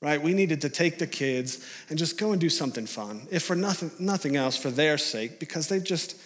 right? 0.00 0.20
We 0.20 0.32
needed 0.32 0.62
to 0.62 0.68
take 0.70 0.98
the 0.98 1.06
kids 1.06 1.64
and 1.90 1.98
just 1.98 2.16
go 2.16 2.32
and 2.32 2.40
do 2.40 2.48
something 2.48 2.86
fun, 2.86 3.26
if 3.30 3.42
for 3.42 3.54
nothing, 3.54 3.90
nothing 3.98 4.36
else, 4.36 4.56
for 4.56 4.70
their 4.70 4.96
sake, 4.96 5.38
because 5.38 5.68
they've 5.68 5.84
just, 5.84 6.16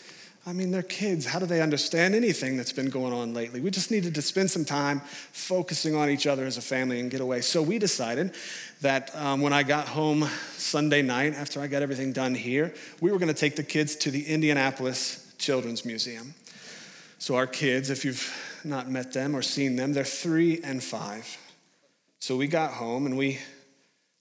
I 0.46 0.52
mean, 0.52 0.70
they're 0.70 0.82
kids. 0.82 1.26
How 1.26 1.40
do 1.40 1.46
they 1.46 1.60
understand 1.60 2.14
anything 2.14 2.56
that's 2.56 2.72
been 2.72 2.88
going 2.88 3.12
on 3.12 3.34
lately? 3.34 3.60
We 3.60 3.70
just 3.70 3.90
needed 3.90 4.14
to 4.14 4.22
spend 4.22 4.50
some 4.50 4.64
time 4.64 5.00
focusing 5.32 5.96
on 5.96 6.08
each 6.08 6.26
other 6.26 6.44
as 6.44 6.56
a 6.56 6.62
family 6.62 7.00
and 7.00 7.10
get 7.10 7.20
away. 7.20 7.40
So 7.40 7.62
we 7.62 7.78
decided 7.78 8.34
that 8.80 9.14
um, 9.16 9.40
when 9.40 9.52
I 9.52 9.64
got 9.64 9.88
home 9.88 10.28
Sunday 10.56 11.02
night, 11.02 11.34
after 11.34 11.60
I 11.60 11.66
got 11.66 11.82
everything 11.82 12.12
done 12.12 12.34
here, 12.34 12.74
we 13.00 13.10
were 13.10 13.18
going 13.18 13.32
to 13.32 13.34
take 13.34 13.56
the 13.56 13.64
kids 13.64 13.96
to 13.96 14.10
the 14.10 14.24
Indianapolis 14.24 15.34
Children's 15.38 15.84
Museum. 15.84 16.34
So 17.18 17.34
our 17.34 17.46
kids, 17.46 17.90
if 17.90 18.04
you've 18.04 18.32
not 18.64 18.88
met 18.88 19.12
them 19.12 19.34
or 19.34 19.42
seen 19.42 19.76
them, 19.76 19.94
they're 19.94 20.04
three 20.04 20.60
and 20.62 20.84
five. 20.84 21.38
So 22.20 22.36
we 22.36 22.46
got 22.46 22.72
home 22.72 23.06
and 23.06 23.16
we 23.16 23.38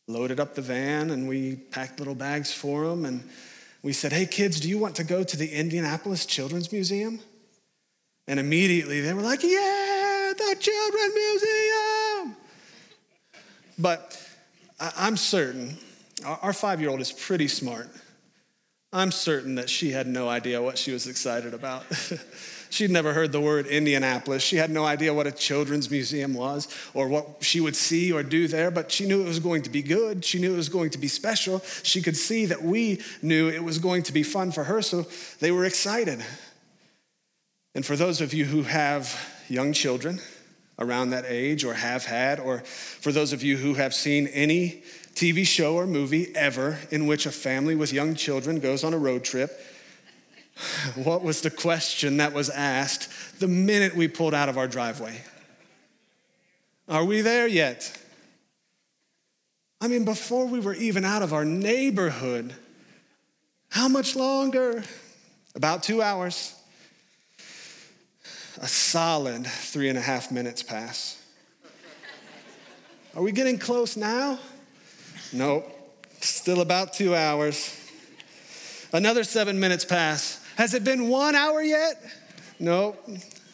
loaded 0.07 0.39
up 0.39 0.55
the 0.55 0.61
van 0.61 1.09
and 1.09 1.27
we 1.27 1.55
packed 1.55 1.99
little 1.99 2.15
bags 2.15 2.51
for 2.53 2.87
them. 2.87 3.05
And 3.05 3.23
we 3.81 3.93
said, 3.93 4.11
Hey, 4.11 4.25
kids, 4.25 4.59
do 4.59 4.69
you 4.69 4.77
want 4.77 4.95
to 4.95 5.03
go 5.03 5.23
to 5.23 5.37
the 5.37 5.49
Indianapolis 5.49 6.25
Children's 6.25 6.71
Museum? 6.71 7.19
And 8.27 8.39
immediately 8.39 9.01
they 9.01 9.13
were 9.13 9.21
like, 9.21 9.43
Yeah, 9.43 10.33
the 10.37 10.55
Children's 10.59 11.13
Museum. 11.13 12.35
But 13.77 14.19
I'm 14.79 15.17
certain, 15.17 15.77
our 16.25 16.53
five 16.53 16.79
year 16.81 16.89
old 16.89 17.01
is 17.01 17.11
pretty 17.11 17.47
smart. 17.47 17.89
I'm 18.93 19.11
certain 19.11 19.55
that 19.55 19.71
she 19.71 19.89
had 19.89 20.05
no 20.05 20.29
idea 20.29 20.61
what 20.61 20.77
she 20.77 20.91
was 20.91 21.07
excited 21.07 21.55
about. 21.55 21.83
She'd 22.69 22.91
never 22.91 23.13
heard 23.13 23.31
the 23.31 23.41
word 23.41 23.65
Indianapolis. 23.65 24.43
She 24.43 24.55
had 24.57 24.69
no 24.69 24.85
idea 24.85 25.13
what 25.13 25.25
a 25.25 25.31
children's 25.31 25.89
museum 25.89 26.35
was 26.35 26.67
or 26.93 27.07
what 27.07 27.37
she 27.41 27.59
would 27.59 27.75
see 27.75 28.11
or 28.11 28.21
do 28.21 28.47
there, 28.47 28.69
but 28.69 28.91
she 28.91 29.07
knew 29.07 29.21
it 29.21 29.27
was 29.27 29.39
going 29.39 29.63
to 29.63 29.71
be 29.71 29.81
good. 29.81 30.23
She 30.23 30.39
knew 30.39 30.53
it 30.53 30.57
was 30.57 30.69
going 30.69 30.91
to 30.91 30.99
be 30.99 31.07
special. 31.07 31.59
She 31.81 32.03
could 32.03 32.15
see 32.15 32.45
that 32.45 32.61
we 32.61 33.01
knew 33.23 33.49
it 33.49 33.63
was 33.63 33.79
going 33.79 34.03
to 34.03 34.13
be 34.13 34.21
fun 34.21 34.51
for 34.51 34.63
her, 34.63 34.81
so 34.83 35.07
they 35.39 35.51
were 35.51 35.65
excited. 35.65 36.23
And 37.75 37.83
for 37.83 37.95
those 37.95 38.21
of 38.21 38.33
you 38.33 38.45
who 38.45 38.61
have 38.63 39.19
young 39.49 39.73
children 39.73 40.19
around 40.79 41.11
that 41.11 41.25
age 41.27 41.63
or 41.63 41.73
have 41.73 42.05
had, 42.05 42.39
or 42.39 42.59
for 42.59 43.11
those 43.11 43.33
of 43.33 43.43
you 43.43 43.57
who 43.57 43.73
have 43.75 43.93
seen 43.93 44.27
any 44.27 44.83
TV 45.23 45.47
show 45.47 45.75
or 45.75 45.87
movie 45.87 46.35
ever 46.35 46.77
in 46.91 47.07
which 47.07 47.25
a 47.25 47.31
family 47.31 47.75
with 47.75 47.93
young 47.93 48.13
children 48.13 48.59
goes 48.59 48.83
on 48.83 48.93
a 48.93 48.97
road 48.97 49.23
trip, 49.23 49.57
what 50.95 51.23
was 51.23 51.39
the 51.39 51.49
question 51.49 52.17
that 52.17 52.33
was 52.33 52.49
asked 52.49 53.39
the 53.39 53.47
minute 53.47 53.95
we 53.95 54.09
pulled 54.09 54.33
out 54.33 54.49
of 54.49 54.57
our 54.57 54.67
driveway? 54.67 55.21
Are 56.89 57.05
we 57.05 57.21
there 57.21 57.47
yet? 57.47 57.97
I 59.79 59.87
mean, 59.87 60.03
before 60.03 60.45
we 60.45 60.59
were 60.59 60.73
even 60.73 61.05
out 61.05 61.21
of 61.21 61.31
our 61.31 61.45
neighborhood, 61.45 62.53
how 63.69 63.87
much 63.87 64.17
longer? 64.17 64.83
About 65.55 65.83
two 65.83 66.01
hours. 66.01 66.53
A 68.61 68.67
solid 68.67 69.47
three 69.47 69.87
and 69.87 69.97
a 69.97 70.01
half 70.01 70.33
minutes 70.33 70.63
pass. 70.63 71.25
Are 73.15 73.23
we 73.23 73.31
getting 73.31 73.57
close 73.57 73.95
now? 73.95 74.37
Nope. 75.33 75.67
Still 76.21 76.61
about 76.61 76.93
two 76.93 77.15
hours. 77.15 77.79
Another 78.93 79.23
seven 79.23 79.59
minutes 79.59 79.83
pass. 79.83 80.39
Has 80.55 80.75
it 80.75 80.83
been 80.83 81.09
one 81.09 81.35
hour 81.35 81.61
yet? 81.61 82.01
No, 82.59 82.95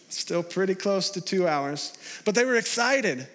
still 0.09 0.43
pretty 0.43 0.75
close 0.75 1.09
to 1.11 1.21
two 1.21 1.47
hours. 1.47 1.93
But 2.25 2.35
they 2.35 2.43
were 2.43 2.57
excited. 2.57 3.25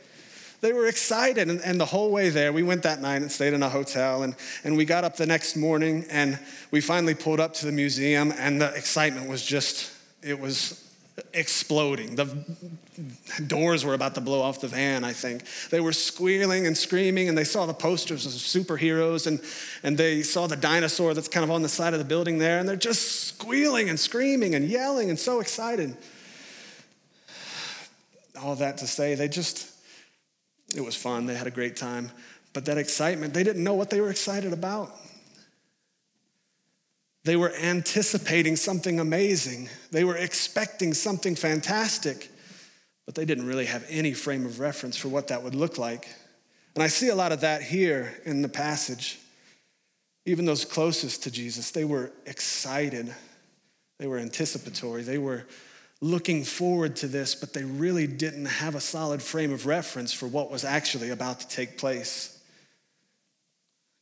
They 0.61 0.75
were 0.75 0.87
excited. 0.87 1.49
And, 1.49 1.61
and, 1.63 1.81
the 1.81 1.87
whole 1.87 2.11
way 2.11 2.29
there, 2.29 2.53
we 2.53 2.63
went 2.63 2.83
that 2.83 3.01
night 3.01 3.23
and 3.23 3.33
stayed 3.33 3.55
in 3.55 3.63
a 3.63 3.69
hotel. 3.69 4.23
And, 4.23 4.37
and 4.63 4.77
we 4.77 4.85
got 4.85 5.05
up 5.05 5.17
the 5.17 5.27
next 5.27 5.57
morning 5.57 6.05
and 6.11 6.39
we 6.71 6.81
finally 6.81 7.15
pulled 7.15 7.41
up 7.41 7.55
to 7.55 7.67
the 7.67 7.73
museum. 7.73 8.33
And 8.39 8.61
the 8.61 8.75
excitement 8.75 9.29
was 9.29 9.45
just, 9.45 9.91
it 10.23 10.39
was 10.39 10.84
exploding. 11.33 12.17
The 12.17 12.45
doors 13.47 13.85
were 13.85 13.95
about 13.95 14.15
to 14.17 14.21
blow 14.21 14.41
off 14.41 14.61
the 14.61 14.69
van, 14.69 15.05
I 15.05 15.13
think. 15.13 15.45
They 15.71 15.81
were 15.81 15.93
squealing 15.93 16.67
and 16.67 16.77
screaming, 16.77 17.29
and 17.29 17.39
they 17.39 17.45
saw 17.45 17.67
the 17.67 17.75
posters 17.75 18.27
of 18.27 18.33
superheroes, 18.33 19.27
and, 19.27 19.41
and 19.83 19.97
they 19.97 20.23
saw 20.23 20.47
the 20.47 20.57
dinosaur 20.57 21.15
that's 21.15 21.29
kind 21.29 21.45
of 21.45 21.51
on 21.51 21.63
the 21.63 21.69
side 21.69 21.93
of 21.93 21.99
the 21.99 22.05
building 22.05 22.39
there, 22.39 22.59
and 22.59 22.69
they're 22.69 22.77
just 22.77 23.25
squealing 23.27 23.89
and 23.89 23.99
screaming 23.99 24.55
and 24.55 24.69
yelling 24.69 25.11
and 25.11 25.19
so 25.19 25.41
excited. 25.41 25.97
All 28.41 28.57
that 28.57 28.79
to 28.79 28.87
say, 28.87 29.15
they 29.15 29.29
just, 29.29 29.71
it 30.75 30.85
was 30.85 30.97
fun. 30.97 31.27
They 31.27 31.35
had 31.35 31.47
a 31.47 31.53
great 31.53 31.77
time. 31.77 32.11
But 32.53 32.65
that 32.67 32.79
excitement, 32.79 33.35
they 33.35 33.45
didn't 33.45 33.65
know 33.65 33.75
what 33.75 33.91
they 33.91 34.01
were 34.01 34.11
excited 34.11 34.53
about. 34.53 34.93
They 37.25 37.37
were 37.37 37.53
anticipating 37.55 38.57
something 38.57 39.01
amazing. 39.01 39.71
They 39.91 40.05
were 40.05 40.17
expecting 40.17 40.93
something 40.93 41.35
fantastic, 41.35 42.29
but 43.07 43.15
they 43.15 43.25
didn't 43.25 43.47
really 43.47 43.67
have 43.67 43.85
any 43.89 44.13
frame 44.13 44.45
of 44.45 44.61
reference 44.61 44.97
for 44.97 45.09
what 45.09 45.29
that 45.29 45.43
would 45.43 45.55
look 45.55 45.79
like. 45.79 46.09
And 46.75 46.83
I 46.83 46.89
see 46.89 47.09
a 47.09 47.15
lot 47.15 47.33
of 47.33 47.41
that 47.41 47.63
here 47.63 48.15
in 48.25 48.43
the 48.43 48.49
passage. 48.49 49.19
Even 50.27 50.45
those 50.45 50.65
closest 50.65 51.23
to 51.23 51.31
Jesus, 51.31 51.71
they 51.71 51.85
were 51.85 52.13
excited. 52.27 53.15
They 53.99 54.07
were 54.07 54.19
anticipatory. 54.19 55.03
They 55.03 55.19
were 55.19 55.47
looking 56.01 56.45
forward 56.45 56.97
to 56.97 57.07
this, 57.07 57.35
but 57.35 57.55
they 57.55 57.65
really 57.65 58.07
didn't 58.07 58.45
have 58.47 58.75
a 58.75 58.81
solid 58.81 59.23
frame 59.23 59.53
of 59.53 59.65
reference 59.65 60.13
for 60.13 60.27
what 60.27 60.51
was 60.51 60.65
actually 60.65 61.11
about 61.11 61.41
to 61.41 61.49
take 61.49 61.79
place. 61.79 62.34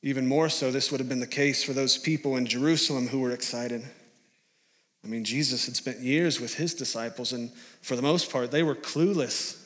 Even 0.02 0.26
more 0.26 0.48
so, 0.48 0.70
this 0.70 0.90
would 0.90 1.00
have 1.00 1.08
been 1.08 1.20
the 1.20 1.26
case 1.26 1.62
for 1.62 1.72
those 1.72 1.96
people 1.96 2.36
in 2.36 2.46
Jerusalem 2.46 3.08
who 3.08 3.20
were 3.20 3.30
excited. 3.30 3.82
I 5.04 5.08
mean, 5.08 5.24
Jesus 5.24 5.66
had 5.66 5.76
spent 5.76 6.00
years 6.00 6.40
with 6.40 6.54
his 6.54 6.74
disciples, 6.74 7.32
and 7.32 7.50
for 7.82 7.96
the 7.96 8.02
most 8.02 8.30
part, 8.30 8.50
they 8.50 8.62
were 8.62 8.74
clueless. 8.74 9.60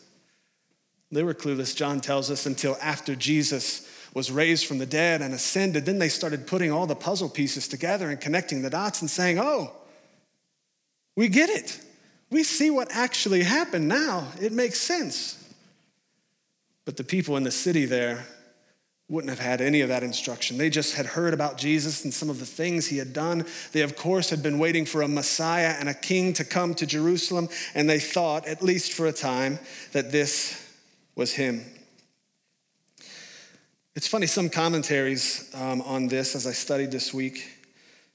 They 1.11 1.23
were 1.23 1.35
clueless, 1.35 1.75
John 1.75 2.01
tells 2.01 2.31
us, 2.31 2.47
until 2.47 2.77
after 2.83 3.15
Jesus 3.15 3.89
was 4.13 4.31
raised 4.31 4.67
from 4.67 4.79
the 4.79 4.87
dead 4.87 5.21
and 5.21 5.35
ascended. 5.35 5.85
Then 5.85 5.99
they 5.99 6.09
started 6.09 6.47
putting 6.47 6.73
all 6.73 6.87
the 6.87 6.97
puzzle 6.97 7.29
pieces 7.29 7.69
together 7.69 8.09
and 8.09 8.21
connecting 8.21 8.63
the 8.63 8.71
dots 8.71 9.03
and 9.03 9.11
saying, 9.11 9.39
Oh, 9.39 9.73
we 11.17 11.29
get 11.29 11.51
it. 11.51 11.79
We 12.31 12.43
see 12.43 12.71
what 12.71 12.89
actually 12.91 13.43
happened 13.43 13.89
now. 13.89 14.29
It 14.41 14.53
makes 14.53 14.81
sense. 14.81 15.43
But 16.85 16.97
the 16.97 17.05
people 17.05 17.37
in 17.37 17.43
the 17.43 17.51
city 17.51 17.85
there 17.85 18.27
wouldn't 19.09 19.31
have 19.31 19.39
had 19.39 19.61
any 19.61 19.83
of 19.83 19.89
that 19.89 20.03
instruction. 20.03 20.59
They 20.59 20.69
just 20.69 20.95
had 20.97 21.07
heard 21.07 21.33
about 21.33 21.59
Jesus 21.59 22.05
and 22.05 22.13
some 22.13 22.29
of 22.29 22.41
the 22.41 22.47
things 22.47 22.89
he 22.89 22.99
had 22.99 23.13
done. 23.13 23.47
They, 23.73 23.83
of 23.83 23.97
course, 23.97 24.31
had 24.31 24.43
been 24.43 24.59
waiting 24.59 24.85
for 24.85 25.03
a 25.03 25.09
Messiah 25.09 25.77
and 25.79 25.89
a 25.89 25.95
king 25.95 26.33
to 26.35 26.45
come 26.45 26.75
to 26.75 26.87
Jerusalem, 26.87 27.49
and 27.75 27.89
they 27.89 28.01
thought, 28.01 28.47
at 28.47 28.63
least 28.63 28.93
for 28.93 29.07
a 29.07 29.13
time, 29.13 29.61
that 29.93 30.11
this 30.11 30.61
was 31.15 31.33
him. 31.33 31.65
It's 33.95 34.09
funny, 34.09 34.27
some 34.27 34.51
commentaries 34.51 35.51
um, 35.55 35.81
on 35.83 36.09
this, 36.09 36.35
as 36.35 36.47
I 36.47 36.53
studied 36.53 36.91
this 36.91 37.15
week, 37.15 37.49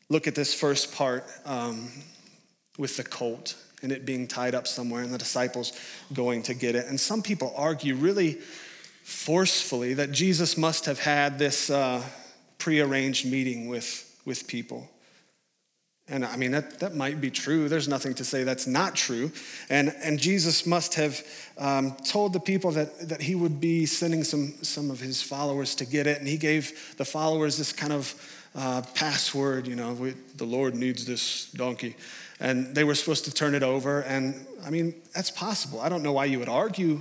look 0.10 0.28
at 0.28 0.36
this 0.36 0.54
first 0.54 0.94
part 0.94 1.26
um, 1.46 1.90
with 2.78 2.98
the 2.98 3.04
colt 3.04 3.56
and 3.82 3.92
it 3.92 4.06
being 4.06 4.28
tied 4.28 4.54
up 4.54 4.68
somewhere 4.68 5.02
and 5.02 5.12
the 5.12 5.18
disciples 5.18 5.74
going 6.14 6.44
to 6.44 6.54
get 6.54 6.76
it. 6.76 6.86
And 6.86 7.00
some 7.00 7.24
people 7.24 7.54
argue 7.58 7.96
really 7.96 8.40
forcefully 9.04 9.94
that 9.96 10.12
Jesus 10.12 10.58
must 10.58 10.86
have 10.86 11.00
had 11.00 11.40
this 11.40 11.70
uh, 11.70 12.04
prearranged 12.58 13.26
meeting 13.26 13.68
with, 13.68 14.20
with 14.26 14.48
people. 14.48 14.90
And 16.08 16.26
I 16.26 16.36
mean, 16.36 16.52
that, 16.52 16.80
that 16.82 16.94
might 16.94 17.22
be 17.22 17.32
true. 17.32 17.70
There's 17.70 17.88
nothing 17.88 18.14
to 18.16 18.26
say 18.26 18.44
that's 18.44 18.68
not 18.68 18.96
true. 18.96 19.32
And, 19.70 19.96
and 20.04 20.20
Jesus 20.20 20.66
must 20.66 20.96
have 20.96 21.26
um, 21.58 21.96
told 22.06 22.34
the 22.34 22.40
people 22.40 22.72
that, 22.72 23.08
that 23.08 23.22
he 23.22 23.34
would 23.34 23.62
be 23.62 23.86
sending 23.86 24.26
some, 24.26 24.54
some 24.62 24.92
of 24.92 25.00
his 25.00 25.22
followers 25.22 25.74
to 25.76 25.86
get 25.86 26.08
it. 26.08 26.20
And 26.20 26.28
he 26.28 26.38
gave 26.38 26.96
the 26.98 27.06
followers 27.06 27.58
this 27.58 27.72
kind 27.72 27.94
of 27.94 28.14
uh, 28.56 28.82
password, 28.94 29.68
you 29.68 29.78
know, 29.78 29.94
we, 29.94 30.12
the 30.36 30.46
Lord 30.46 30.76
needs 30.76 31.06
this 31.06 31.50
donkey. 31.52 31.96
And 32.42 32.76
they 32.76 32.84
were 32.84 32.96
supposed 32.96 33.24
to 33.26 33.34
turn 33.34 33.56
it 33.56 33.64
over. 33.64 34.02
And 34.02 34.46
I 34.66 34.70
mean, 34.70 34.96
that's 35.16 35.32
possible. 35.32 35.80
I 35.80 35.88
don't 35.88 36.04
know 36.04 36.12
why 36.12 36.26
you 36.26 36.40
would 36.40 36.50
argue 36.50 37.00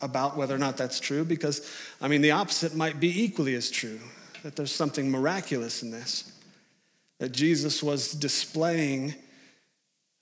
about 0.00 0.36
whether 0.36 0.54
or 0.54 0.58
not 0.58 0.76
that's 0.76 1.00
true, 1.00 1.24
because 1.24 1.68
I 2.00 2.08
mean, 2.08 2.22
the 2.22 2.30
opposite 2.32 2.74
might 2.74 3.00
be 3.00 3.24
equally 3.24 3.54
as 3.54 3.70
true 3.70 4.00
that 4.42 4.56
there's 4.56 4.72
something 4.72 5.10
miraculous 5.10 5.82
in 5.82 5.90
this, 5.90 6.32
that 7.18 7.32
Jesus 7.32 7.82
was 7.82 8.12
displaying 8.12 9.14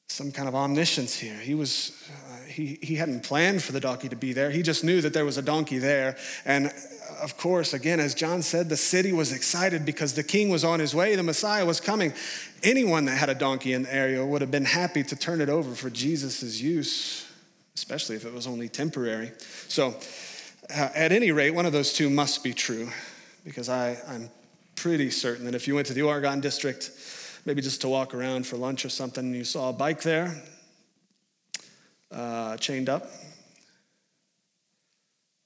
some 0.08 0.32
kind 0.32 0.48
of 0.48 0.54
omniscience 0.54 1.16
here. 1.16 1.36
He 1.36 1.54
was, 1.54 1.92
uh, 2.08 2.46
he, 2.46 2.78
he 2.80 2.94
hadn't 2.94 3.24
planned 3.24 3.62
for 3.62 3.72
the 3.72 3.80
donkey 3.80 4.08
to 4.08 4.16
be 4.16 4.32
there. 4.32 4.50
He 4.50 4.62
just 4.62 4.84
knew 4.84 5.00
that 5.00 5.12
there 5.12 5.24
was 5.24 5.36
a 5.36 5.42
donkey 5.42 5.78
there. 5.78 6.16
And 6.44 6.72
of 7.20 7.36
course, 7.36 7.74
again, 7.74 7.98
as 7.98 8.14
John 8.14 8.42
said, 8.42 8.68
the 8.68 8.76
city 8.76 9.12
was 9.12 9.32
excited 9.32 9.84
because 9.84 10.14
the 10.14 10.22
king 10.22 10.48
was 10.48 10.64
on 10.64 10.78
his 10.78 10.94
way, 10.94 11.16
the 11.16 11.22
Messiah 11.22 11.66
was 11.66 11.80
coming. 11.80 12.14
Anyone 12.62 13.04
that 13.06 13.18
had 13.18 13.28
a 13.28 13.34
donkey 13.34 13.72
in 13.72 13.82
the 13.82 13.94
area 13.94 14.24
would 14.24 14.40
have 14.40 14.50
been 14.50 14.64
happy 14.64 15.02
to 15.02 15.16
turn 15.16 15.40
it 15.40 15.48
over 15.48 15.74
for 15.74 15.90
Jesus' 15.90 16.60
use 16.60 17.25
especially 17.76 18.16
if 18.16 18.24
it 18.24 18.32
was 18.32 18.48
only 18.48 18.68
temporary. 18.68 19.30
So, 19.68 19.94
uh, 20.68 20.88
at 20.94 21.12
any 21.12 21.30
rate, 21.30 21.52
one 21.52 21.66
of 21.66 21.72
those 21.72 21.92
two 21.92 22.10
must 22.10 22.42
be 22.42 22.52
true 22.52 22.88
because 23.44 23.68
I, 23.68 23.96
I'm 24.08 24.28
pretty 24.74 25.10
certain 25.10 25.44
that 25.44 25.54
if 25.54 25.68
you 25.68 25.76
went 25.76 25.86
to 25.86 25.94
the 25.94 26.02
Oregon 26.02 26.40
district, 26.40 26.90
maybe 27.44 27.62
just 27.62 27.80
to 27.82 27.88
walk 27.88 28.14
around 28.14 28.46
for 28.46 28.56
lunch 28.56 28.84
or 28.84 28.88
something, 28.88 29.24
and 29.24 29.36
you 29.36 29.44
saw 29.44 29.68
a 29.68 29.72
bike 29.72 30.02
there 30.02 30.42
uh, 32.10 32.56
chained 32.56 32.88
up, 32.88 33.06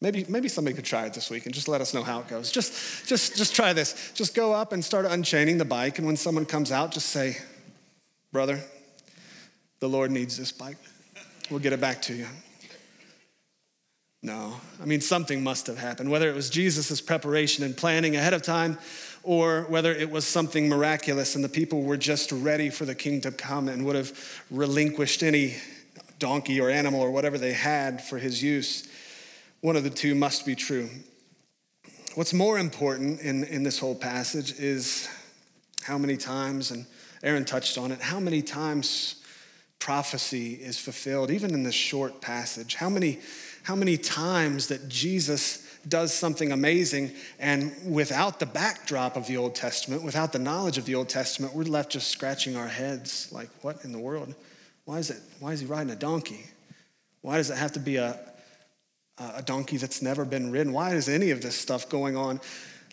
Maybe, 0.02 0.24
maybe 0.28 0.48
somebody 0.48 0.74
could 0.74 0.86
try 0.86 1.04
it 1.04 1.12
this 1.12 1.28
week 1.28 1.44
and 1.44 1.54
just 1.54 1.68
let 1.68 1.82
us 1.82 1.92
know 1.92 2.02
how 2.02 2.20
it 2.20 2.28
goes. 2.28 2.50
Just, 2.50 3.06
just, 3.06 3.36
just 3.36 3.54
try 3.54 3.74
this. 3.74 4.12
Just 4.14 4.34
go 4.34 4.54
up 4.54 4.72
and 4.72 4.82
start 4.82 5.04
unchaining 5.04 5.58
the 5.58 5.64
bike, 5.66 5.98
and 5.98 6.06
when 6.06 6.16
someone 6.16 6.46
comes 6.46 6.72
out, 6.72 6.90
just 6.90 7.08
say, 7.08 7.36
Brother, 8.32 8.60
the 9.80 9.88
Lord 9.88 10.10
needs 10.10 10.38
this 10.38 10.52
bike. 10.52 10.78
We'll 11.50 11.58
get 11.58 11.72
it 11.72 11.80
back 11.80 12.00
to 12.02 12.14
you. 12.14 12.26
No, 14.22 14.54
I 14.80 14.84
mean, 14.84 15.00
something 15.00 15.42
must 15.42 15.66
have 15.66 15.78
happened, 15.78 16.10
whether 16.10 16.28
it 16.28 16.34
was 16.34 16.48
Jesus' 16.48 17.00
preparation 17.00 17.64
and 17.64 17.76
planning 17.76 18.14
ahead 18.14 18.34
of 18.34 18.42
time, 18.42 18.78
or 19.22 19.62
whether 19.62 19.92
it 19.92 20.10
was 20.10 20.26
something 20.26 20.68
miraculous 20.68 21.34
and 21.34 21.42
the 21.42 21.48
people 21.48 21.82
were 21.82 21.96
just 21.96 22.30
ready 22.30 22.70
for 22.70 22.84
the 22.84 22.94
king 22.94 23.20
to 23.22 23.32
come 23.32 23.68
and 23.68 23.84
would 23.84 23.96
have 23.96 24.42
relinquished 24.50 25.22
any 25.22 25.56
donkey 26.18 26.60
or 26.60 26.70
animal 26.70 27.00
or 27.00 27.10
whatever 27.10 27.36
they 27.36 27.52
had 27.52 28.02
for 28.02 28.18
his 28.18 28.42
use. 28.42 28.86
One 29.60 29.74
of 29.74 29.82
the 29.82 29.90
two 29.90 30.14
must 30.14 30.46
be 30.46 30.54
true. 30.54 30.88
What's 32.14 32.32
more 32.32 32.58
important 32.58 33.20
in, 33.20 33.44
in 33.44 33.62
this 33.64 33.78
whole 33.78 33.94
passage 33.94 34.58
is 34.58 35.08
how 35.82 35.98
many 35.98 36.16
times, 36.16 36.70
and 36.70 36.86
Aaron 37.22 37.44
touched 37.44 37.76
on 37.76 37.90
it, 37.90 38.00
how 38.00 38.20
many 38.20 38.42
times 38.42 39.19
prophecy 39.80 40.52
is 40.54 40.78
fulfilled, 40.78 41.30
even 41.30 41.52
in 41.52 41.64
this 41.64 41.74
short 41.74 42.20
passage. 42.20 42.76
How 42.76 42.88
many, 42.88 43.18
how 43.64 43.74
many 43.74 43.96
times 43.96 44.68
that 44.68 44.88
Jesus 44.88 45.66
does 45.88 46.12
something 46.12 46.52
amazing, 46.52 47.10
and 47.38 47.72
without 47.90 48.38
the 48.38 48.46
backdrop 48.46 49.16
of 49.16 49.26
the 49.26 49.36
Old 49.36 49.54
Testament, 49.54 50.02
without 50.02 50.32
the 50.32 50.38
knowledge 50.38 50.76
of 50.78 50.84
the 50.84 50.94
Old 50.94 51.08
Testament, 51.08 51.54
we're 51.54 51.64
left 51.64 51.90
just 51.90 52.08
scratching 52.08 52.54
our 52.54 52.68
heads 52.68 53.32
like, 53.32 53.48
what 53.62 53.82
in 53.84 53.92
the 53.92 53.98
world? 53.98 54.34
Why 54.84 54.98
is, 54.98 55.10
it, 55.10 55.18
why 55.40 55.52
is 55.52 55.60
he 55.60 55.66
riding 55.66 55.90
a 55.90 55.96
donkey? 55.96 56.44
Why 57.22 57.38
does 57.38 57.50
it 57.50 57.56
have 57.56 57.72
to 57.72 57.80
be 57.80 57.96
a, 57.96 58.18
a 59.18 59.42
donkey 59.42 59.78
that's 59.78 60.02
never 60.02 60.24
been 60.24 60.50
ridden? 60.50 60.72
Why 60.72 60.94
is 60.94 61.08
any 61.08 61.30
of 61.30 61.40
this 61.40 61.54
stuff 61.54 61.88
going 61.88 62.16
on 62.16 62.40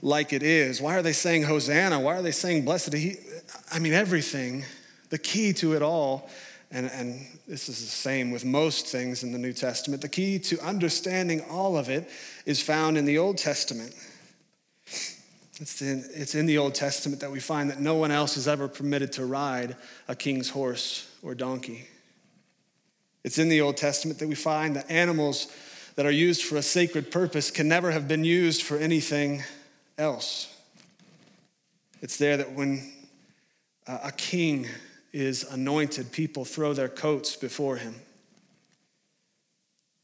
like 0.02 0.32
it 0.32 0.44
is? 0.44 0.82
Why 0.82 0.96
are 0.96 1.02
they 1.02 1.14
saying 1.14 1.44
Hosanna? 1.44 2.00
Why 2.00 2.16
are 2.16 2.22
they 2.22 2.32
saying 2.32 2.64
blessed? 2.64 2.94
He, 2.94 3.16
I 3.72 3.80
mean, 3.80 3.94
everything, 3.94 4.64
the 5.10 5.18
key 5.18 5.54
to 5.54 5.76
it 5.76 5.82
all 5.82 6.30
and, 6.72 6.88
and 6.92 7.26
this 7.48 7.70
is 7.70 7.80
the 7.80 7.88
same 7.88 8.32
with 8.32 8.44
most 8.44 8.88
things 8.88 9.24
in 9.24 9.32
the 9.32 9.38
New 9.38 9.54
Testament, 9.54 10.02
the 10.02 10.10
key 10.10 10.38
to 10.40 10.60
understanding 10.60 11.42
all 11.50 11.78
of 11.78 11.90
it 11.90 12.10
is 12.46 12.62
found 12.62 12.98
in 12.98 13.06
the 13.06 13.18
Old 13.18 13.38
Testament. 13.38 13.94
It's 15.60 15.82
in, 15.82 16.04
it's 16.14 16.36
in 16.36 16.46
the 16.46 16.58
Old 16.58 16.76
Testament 16.76 17.22
that 17.22 17.32
we 17.32 17.40
find 17.40 17.70
that 17.70 17.80
no 17.80 17.96
one 17.96 18.12
else 18.12 18.38
is 18.38 18.48
ever 18.48 18.68
permitted 18.68 19.14
to 19.14 19.26
ride 19.26 19.76
a 20.08 20.16
king's 20.16 20.50
horse 20.50 21.10
or 21.24 21.34
donkey. 21.34 21.88
It's 23.24 23.40
in 23.40 23.50
the 23.50 23.62
Old 23.62 23.78
Testament 23.78 24.20
that 24.20 24.28
we 24.28 24.36
find 24.36 24.76
that 24.76 24.90
animals 24.92 25.48
that 25.96 26.06
are 26.06 26.12
used 26.12 26.44
for 26.44 26.58
a 26.58 26.62
sacred 26.62 27.12
purpose 27.12 27.50
can 27.50 27.68
never 27.68 27.92
have 27.92 28.08
been 28.08 28.24
used 28.24 28.62
for 28.62 28.78
anything 28.78 29.44
else. 29.98 30.54
It's 32.02 32.18
there 32.18 32.38
that 32.38 32.52
when 32.52 32.94
a 33.88 34.12
king 34.12 34.68
is 35.14 35.44
anointed, 35.44 36.12
people 36.12 36.46
throw 36.46 36.74
their 36.74 36.90
coats 36.90 37.36
before 37.36 37.78
him. 37.78 37.96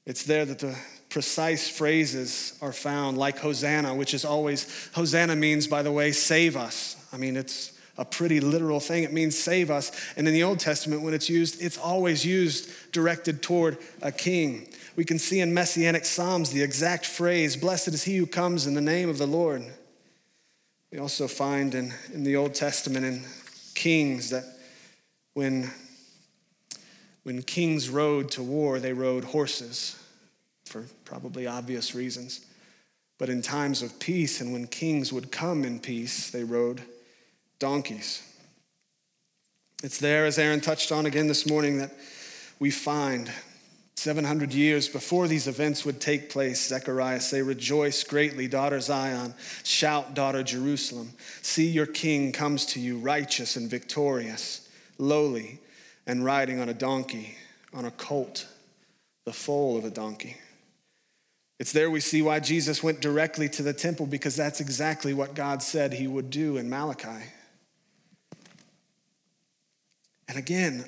It's 0.05 0.23
there 0.23 0.45
that 0.45 0.59
the 0.59 0.77
precise 1.09 1.69
phrases 1.69 2.57
are 2.61 2.73
found, 2.73 3.17
like 3.17 3.37
Hosanna, 3.39 3.95
which 3.95 4.13
is 4.13 4.25
always, 4.25 4.89
Hosanna 4.93 5.35
means, 5.35 5.67
by 5.67 5.83
the 5.83 5.91
way, 5.91 6.11
save 6.11 6.57
us. 6.57 6.95
I 7.13 7.17
mean, 7.17 7.37
it's 7.37 7.71
a 7.97 8.03
pretty 8.03 8.39
literal 8.39 8.79
thing. 8.79 9.03
It 9.03 9.13
means 9.13 9.37
save 9.37 9.69
us. 9.69 9.91
And 10.17 10.27
in 10.27 10.33
the 10.33 10.43
Old 10.43 10.59
Testament, 10.59 11.03
when 11.03 11.13
it's 11.13 11.29
used, 11.29 11.61
it's 11.61 11.77
always 11.77 12.25
used 12.25 12.69
directed 12.91 13.43
toward 13.43 13.77
a 14.01 14.11
king. 14.11 14.67
We 14.95 15.05
can 15.05 15.19
see 15.19 15.39
in 15.39 15.53
Messianic 15.53 16.05
Psalms 16.05 16.49
the 16.49 16.63
exact 16.63 17.05
phrase, 17.05 17.55
Blessed 17.55 17.89
is 17.89 18.03
he 18.03 18.17
who 18.17 18.25
comes 18.25 18.67
in 18.67 18.73
the 18.73 18.81
name 18.81 19.09
of 19.09 19.17
the 19.17 19.27
Lord. 19.27 19.63
We 20.91 20.99
also 20.99 21.27
find 21.27 21.73
in, 21.73 21.93
in 22.13 22.23
the 22.23 22.35
Old 22.35 22.53
Testament 22.53 23.05
in 23.05 23.23
Kings 23.73 24.29
that 24.31 24.43
when, 25.33 25.71
when 27.23 27.41
kings 27.41 27.89
rode 27.89 28.29
to 28.31 28.43
war, 28.43 28.79
they 28.79 28.93
rode 28.93 29.23
horses 29.23 29.99
for 30.65 30.83
probably 31.05 31.47
obvious 31.47 31.95
reasons. 31.95 32.45
But 33.17 33.29
in 33.29 33.41
times 33.41 33.81
of 33.81 33.99
peace 33.99 34.41
and 34.41 34.53
when 34.53 34.67
kings 34.67 35.13
would 35.13 35.31
come 35.31 35.63
in 35.63 35.79
peace, 35.79 36.29
they 36.29 36.43
rode 36.43 36.81
donkeys. 37.59 38.21
It's 39.83 39.99
there, 39.99 40.25
as 40.25 40.39
Aaron 40.39 40.61
touched 40.61 40.91
on 40.91 41.05
again 41.05 41.27
this 41.27 41.47
morning, 41.47 41.77
that 41.79 41.91
we 42.59 42.71
find 42.71 43.29
700 43.95 44.53
years 44.53 44.87
before 44.87 45.27
these 45.27 45.47
events 45.47 45.85
would 45.85 45.99
take 46.01 46.29
place, 46.29 46.67
Zechariah 46.67 47.19
say, 47.19 47.41
Rejoice 47.41 48.03
greatly, 48.03 48.47
daughter 48.47 48.79
Zion. 48.79 49.33
Shout, 49.63 50.13
daughter 50.13 50.41
Jerusalem. 50.41 51.13
See 51.41 51.67
your 51.67 51.85
king 51.85 52.31
comes 52.31 52.65
to 52.67 52.79
you, 52.79 52.97
righteous 52.97 53.55
and 53.55 53.69
victorious 53.69 54.62
lowly, 54.97 55.59
and 56.05 56.23
riding 56.23 56.59
on 56.59 56.69
a 56.69 56.73
donkey, 56.73 57.35
on 57.73 57.85
a 57.85 57.91
colt, 57.91 58.47
the 59.25 59.33
foal 59.33 59.77
of 59.77 59.85
a 59.85 59.89
donkey. 59.89 60.37
It's 61.59 61.71
there 61.71 61.89
we 61.89 61.99
see 61.99 62.21
why 62.21 62.39
Jesus 62.39 62.83
went 62.83 62.99
directly 62.99 63.47
to 63.49 63.63
the 63.63 63.73
temple 63.73 64.05
because 64.05 64.35
that's 64.35 64.59
exactly 64.59 65.13
what 65.13 65.33
God 65.33 65.63
said 65.63 65.93
he 65.93 66.07
would 66.07 66.29
do 66.29 66.57
in 66.57 66.69
Malachi. 66.69 67.23
And 70.27 70.37
again, 70.37 70.85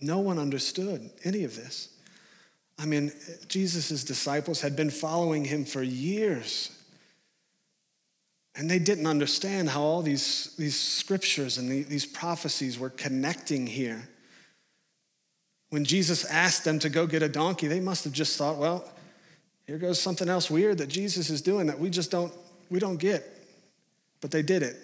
no 0.00 0.18
one 0.18 0.38
understood 0.38 1.10
any 1.24 1.44
of 1.44 1.54
this. 1.54 1.90
I 2.78 2.86
mean, 2.86 3.12
Jesus' 3.48 4.04
disciples 4.04 4.60
had 4.60 4.76
been 4.76 4.90
following 4.90 5.44
him 5.44 5.64
for 5.64 5.82
years. 5.82 6.75
And 8.56 8.70
they 8.70 8.78
didn't 8.78 9.06
understand 9.06 9.68
how 9.68 9.82
all 9.82 10.02
these, 10.02 10.54
these 10.56 10.78
scriptures 10.78 11.58
and 11.58 11.70
the, 11.70 11.82
these 11.82 12.06
prophecies 12.06 12.78
were 12.78 12.88
connecting 12.88 13.66
here. 13.66 14.08
When 15.68 15.84
Jesus 15.84 16.24
asked 16.24 16.64
them 16.64 16.78
to 16.78 16.88
go 16.88 17.06
get 17.06 17.22
a 17.22 17.28
donkey, 17.28 17.66
they 17.66 17.80
must 17.80 18.04
have 18.04 18.14
just 18.14 18.38
thought, 18.38 18.56
well, 18.56 18.88
Here 19.66 19.78
goes 19.78 20.00
something 20.00 20.28
else 20.28 20.50
weird 20.50 20.78
that 20.78 20.88
Jesus 20.88 21.28
is 21.28 21.42
doing 21.42 21.66
that 21.66 21.78
we 21.78 21.90
just 21.90 22.10
don't 22.10 22.32
we 22.70 22.78
don't 22.78 22.96
get. 22.96 23.24
But 24.20 24.30
they 24.30 24.42
did 24.42 24.62
it. 24.62 24.76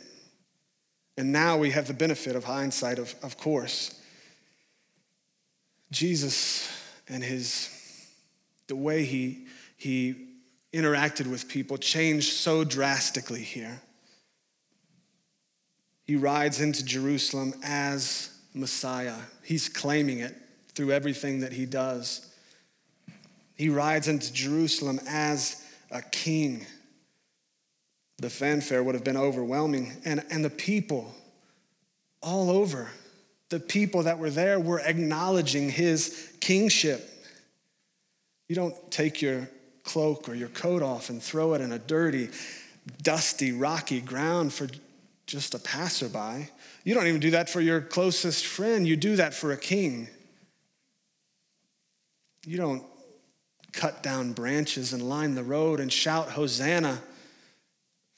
And 1.17 1.33
now 1.33 1.57
we 1.57 1.71
have 1.71 1.87
the 1.87 1.95
benefit 1.95 2.37
of 2.37 2.45
hindsight, 2.45 2.99
of, 2.99 3.15
of 3.23 3.37
course. 3.37 3.99
Jesus 5.91 6.71
and 7.09 7.23
his 7.23 7.69
the 8.67 8.77
way 8.77 9.05
he 9.05 9.47
he 9.77 10.32
interacted 10.73 11.27
with 11.27 11.49
people 11.49 11.77
changed 11.77 12.33
so 12.33 12.65
drastically 12.65 13.43
here. 13.43 13.81
He 16.05 16.17
rides 16.17 16.61
into 16.61 16.85
Jerusalem 16.85 17.55
as 17.63 18.31
Messiah. 18.55 19.17
He's 19.45 19.69
claiming 19.69 20.19
it 20.19 20.35
through 20.75 20.93
everything 20.93 21.41
that 21.41 21.53
he 21.53 21.67
does. 21.67 22.29
He 23.55 23.69
rides 23.69 24.09
into 24.09 24.33
Jerusalem 24.33 24.99
as 25.07 25.63
a 25.91 26.03
king. 26.03 26.67
The 28.19 28.31
fanfare 28.31 28.83
would 28.83 28.95
have 28.95 29.05
been 29.05 29.17
overwhelming. 29.17 29.93
And, 30.05 30.25
and 30.31 30.45
the 30.45 30.51
people 30.51 31.15
all 32.23 32.51
over, 32.51 32.89
the 33.51 33.61
people 33.61 34.05
that 34.05 34.19
were 34.19 34.31
there 34.31 34.59
were 34.59 34.81
acknowledging 34.81 35.71
his 35.71 36.33
kingship. 36.41 37.09
You 38.49 38.55
don't 38.55 38.91
take 38.91 39.21
your 39.21 39.49
cloak 39.85 40.29
or 40.29 40.35
your 40.35 40.49
coat 40.49 40.83
off 40.83 41.11
and 41.11 41.23
throw 41.23 41.55
it 41.55 41.61
in 41.61 41.73
a 41.73 41.79
dirty, 41.79 42.29
dusty, 43.03 43.53
rocky 43.53 44.01
ground 44.01 44.53
for 44.53 44.69
just 45.27 45.55
a 45.55 45.59
passerby. 45.59 46.49
You 46.85 46.95
don't 46.95 47.07
even 47.07 47.21
do 47.21 47.31
that 47.33 47.49
for 47.49 47.61
your 47.61 47.81
closest 47.81 48.47
friend. 48.47 48.87
You 48.87 48.97
do 48.97 49.17
that 49.17 49.35
for 49.35 49.53
a 49.53 49.57
king. 49.57 50.09
You 52.45 52.57
don't 52.57 52.83
cut 53.73 54.03
down 54.03 54.33
branches 54.33 54.93
and 54.93 55.09
line 55.09 55.35
the 55.35 55.45
road 55.45 55.81
and 55.81 55.93
shout 55.93 56.29
Hosanna 56.29 57.01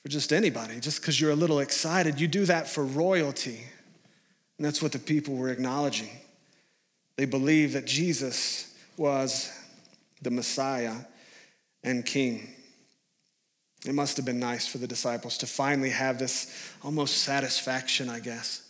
for 0.02 0.08
just 0.08 0.32
anybody, 0.32 0.80
just 0.80 1.00
because 1.00 1.20
you're 1.20 1.30
a 1.30 1.36
little 1.36 1.60
excited. 1.60 2.20
You 2.20 2.28
do 2.28 2.44
that 2.46 2.68
for 2.68 2.84
royalty. 2.84 3.60
And 4.58 4.64
that's 4.66 4.82
what 4.82 4.92
the 4.92 4.98
people 4.98 5.36
were 5.36 5.50
acknowledging. 5.50 6.10
They 7.16 7.26
believed 7.26 7.74
that 7.74 7.86
Jesus 7.86 8.74
was 8.96 9.52
the 10.22 10.30
Messiah 10.30 10.94
and 11.84 12.04
King. 12.04 12.48
It 13.86 13.94
must 13.94 14.16
have 14.16 14.26
been 14.26 14.40
nice 14.40 14.66
for 14.66 14.78
the 14.78 14.86
disciples 14.86 15.38
to 15.38 15.46
finally 15.46 15.90
have 15.90 16.18
this 16.18 16.72
almost 16.82 17.18
satisfaction, 17.18 18.08
I 18.08 18.20
guess. 18.20 18.62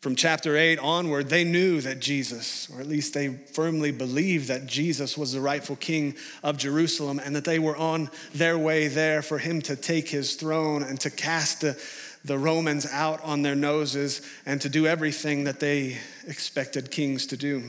From 0.00 0.16
chapter 0.16 0.56
8 0.56 0.78
onward, 0.80 1.30
they 1.30 1.44
knew 1.44 1.80
that 1.80 1.98
Jesus, 1.98 2.68
or 2.70 2.80
at 2.80 2.86
least 2.86 3.14
they 3.14 3.28
firmly 3.28 3.90
believed 3.90 4.48
that 4.48 4.66
Jesus 4.66 5.16
was 5.16 5.32
the 5.32 5.40
rightful 5.40 5.76
king 5.76 6.14
of 6.42 6.58
Jerusalem 6.58 7.18
and 7.24 7.34
that 7.36 7.46
they 7.46 7.58
were 7.58 7.76
on 7.76 8.10
their 8.34 8.58
way 8.58 8.88
there 8.88 9.22
for 9.22 9.38
him 9.38 9.62
to 9.62 9.76
take 9.76 10.08
his 10.08 10.34
throne 10.34 10.82
and 10.82 11.00
to 11.00 11.10
cast 11.10 11.62
the, 11.62 11.82
the 12.22 12.36
Romans 12.36 12.86
out 12.90 13.22
on 13.24 13.40
their 13.40 13.54
noses 13.54 14.20
and 14.44 14.60
to 14.60 14.68
do 14.68 14.86
everything 14.86 15.44
that 15.44 15.60
they 15.60 15.96
expected 16.26 16.90
kings 16.90 17.26
to 17.28 17.38
do. 17.38 17.62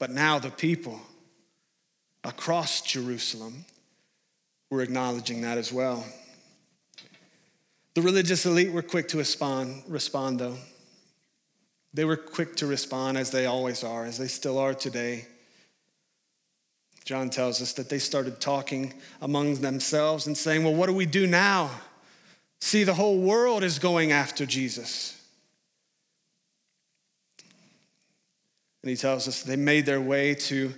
But 0.00 0.10
now 0.10 0.40
the 0.40 0.50
people 0.50 1.00
across 2.24 2.80
Jerusalem 2.82 3.64
were 4.70 4.82
acknowledging 4.82 5.42
that 5.42 5.58
as 5.58 5.72
well. 5.72 6.04
The 7.94 8.02
religious 8.02 8.46
elite 8.46 8.72
were 8.72 8.82
quick 8.82 9.08
to 9.08 9.18
respond, 9.18 9.82
respond 9.86 10.38
though. 10.38 10.56
They 11.94 12.04
were 12.04 12.16
quick 12.16 12.56
to 12.56 12.66
respond 12.66 13.18
as 13.18 13.30
they 13.30 13.44
always 13.44 13.84
are, 13.84 14.06
as 14.06 14.16
they 14.16 14.28
still 14.28 14.58
are 14.58 14.72
today. 14.72 15.26
John 17.04 17.28
tells 17.28 17.60
us 17.60 17.74
that 17.74 17.90
they 17.90 17.98
started 17.98 18.40
talking 18.40 18.94
among 19.20 19.56
themselves 19.56 20.26
and 20.26 20.36
saying, 20.36 20.64
Well, 20.64 20.74
what 20.74 20.86
do 20.86 20.94
we 20.94 21.04
do 21.04 21.26
now? 21.26 21.70
See, 22.60 22.84
the 22.84 22.94
whole 22.94 23.18
world 23.18 23.64
is 23.64 23.78
going 23.78 24.12
after 24.12 24.46
Jesus. 24.46 25.20
And 28.82 28.90
he 28.90 28.96
tells 28.96 29.28
us 29.28 29.42
they 29.42 29.56
made 29.56 29.84
their 29.84 30.00
way 30.00 30.34
to 30.34 30.72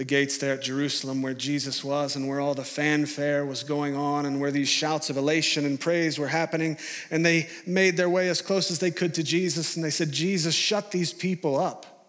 the 0.00 0.04
gates 0.06 0.38
there 0.38 0.54
at 0.54 0.62
Jerusalem 0.62 1.20
where 1.20 1.34
Jesus 1.34 1.84
was 1.84 2.16
and 2.16 2.26
where 2.26 2.40
all 2.40 2.54
the 2.54 2.64
fanfare 2.64 3.44
was 3.44 3.62
going 3.62 3.94
on 3.94 4.24
and 4.24 4.40
where 4.40 4.50
these 4.50 4.66
shouts 4.66 5.10
of 5.10 5.18
elation 5.18 5.66
and 5.66 5.78
praise 5.78 6.18
were 6.18 6.28
happening. 6.28 6.78
And 7.10 7.22
they 7.22 7.50
made 7.66 7.98
their 7.98 8.08
way 8.08 8.30
as 8.30 8.40
close 8.40 8.70
as 8.70 8.78
they 8.78 8.90
could 8.90 9.12
to 9.12 9.22
Jesus 9.22 9.76
and 9.76 9.84
they 9.84 9.90
said, 9.90 10.10
Jesus, 10.10 10.54
shut 10.54 10.90
these 10.90 11.12
people 11.12 11.58
up. 11.58 12.08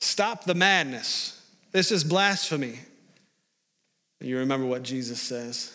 Stop 0.00 0.42
the 0.42 0.56
madness. 0.56 1.40
This 1.70 1.92
is 1.92 2.02
blasphemy. 2.02 2.80
And 4.18 4.28
you 4.28 4.38
remember 4.38 4.66
what 4.66 4.82
Jesus 4.82 5.20
says. 5.20 5.72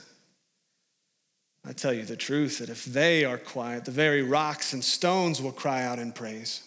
I 1.65 1.71
tell 1.71 1.93
you 1.93 2.03
the 2.03 2.17
truth 2.17 2.59
that 2.59 2.67
if 2.67 2.83
they 2.83 3.23
are 3.23 3.37
quiet, 3.37 3.85
the 3.85 3.91
very 3.91 4.21
rocks 4.21 4.73
and 4.73 4.83
stones 4.83 5.41
will 5.41 5.53
cry 5.53 5.85
out 5.85 5.97
in 5.97 6.11
praise. 6.11 6.61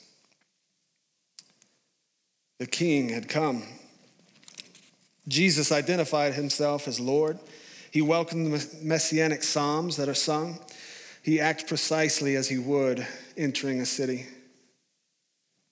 The 2.59 2.67
king 2.67 3.11
had 3.11 3.29
come. 3.29 3.65
Jesus 5.31 5.71
identified 5.71 6.35
himself 6.35 6.89
as 6.89 6.99
Lord. 6.99 7.39
He 7.93 8.03
welcomed 8.03 8.53
the 8.53 8.77
messianic 8.83 9.43
psalms 9.43 9.97
that 9.97 10.09
are 10.09 10.15
sung. 10.15 10.59
He 11.23 11.41
acted 11.41 11.69
precisely 11.69 12.35
as 12.35 12.49
he 12.49 12.59
would 12.59 13.07
entering 13.37 13.81
a 13.81 13.87
city. 13.87 14.27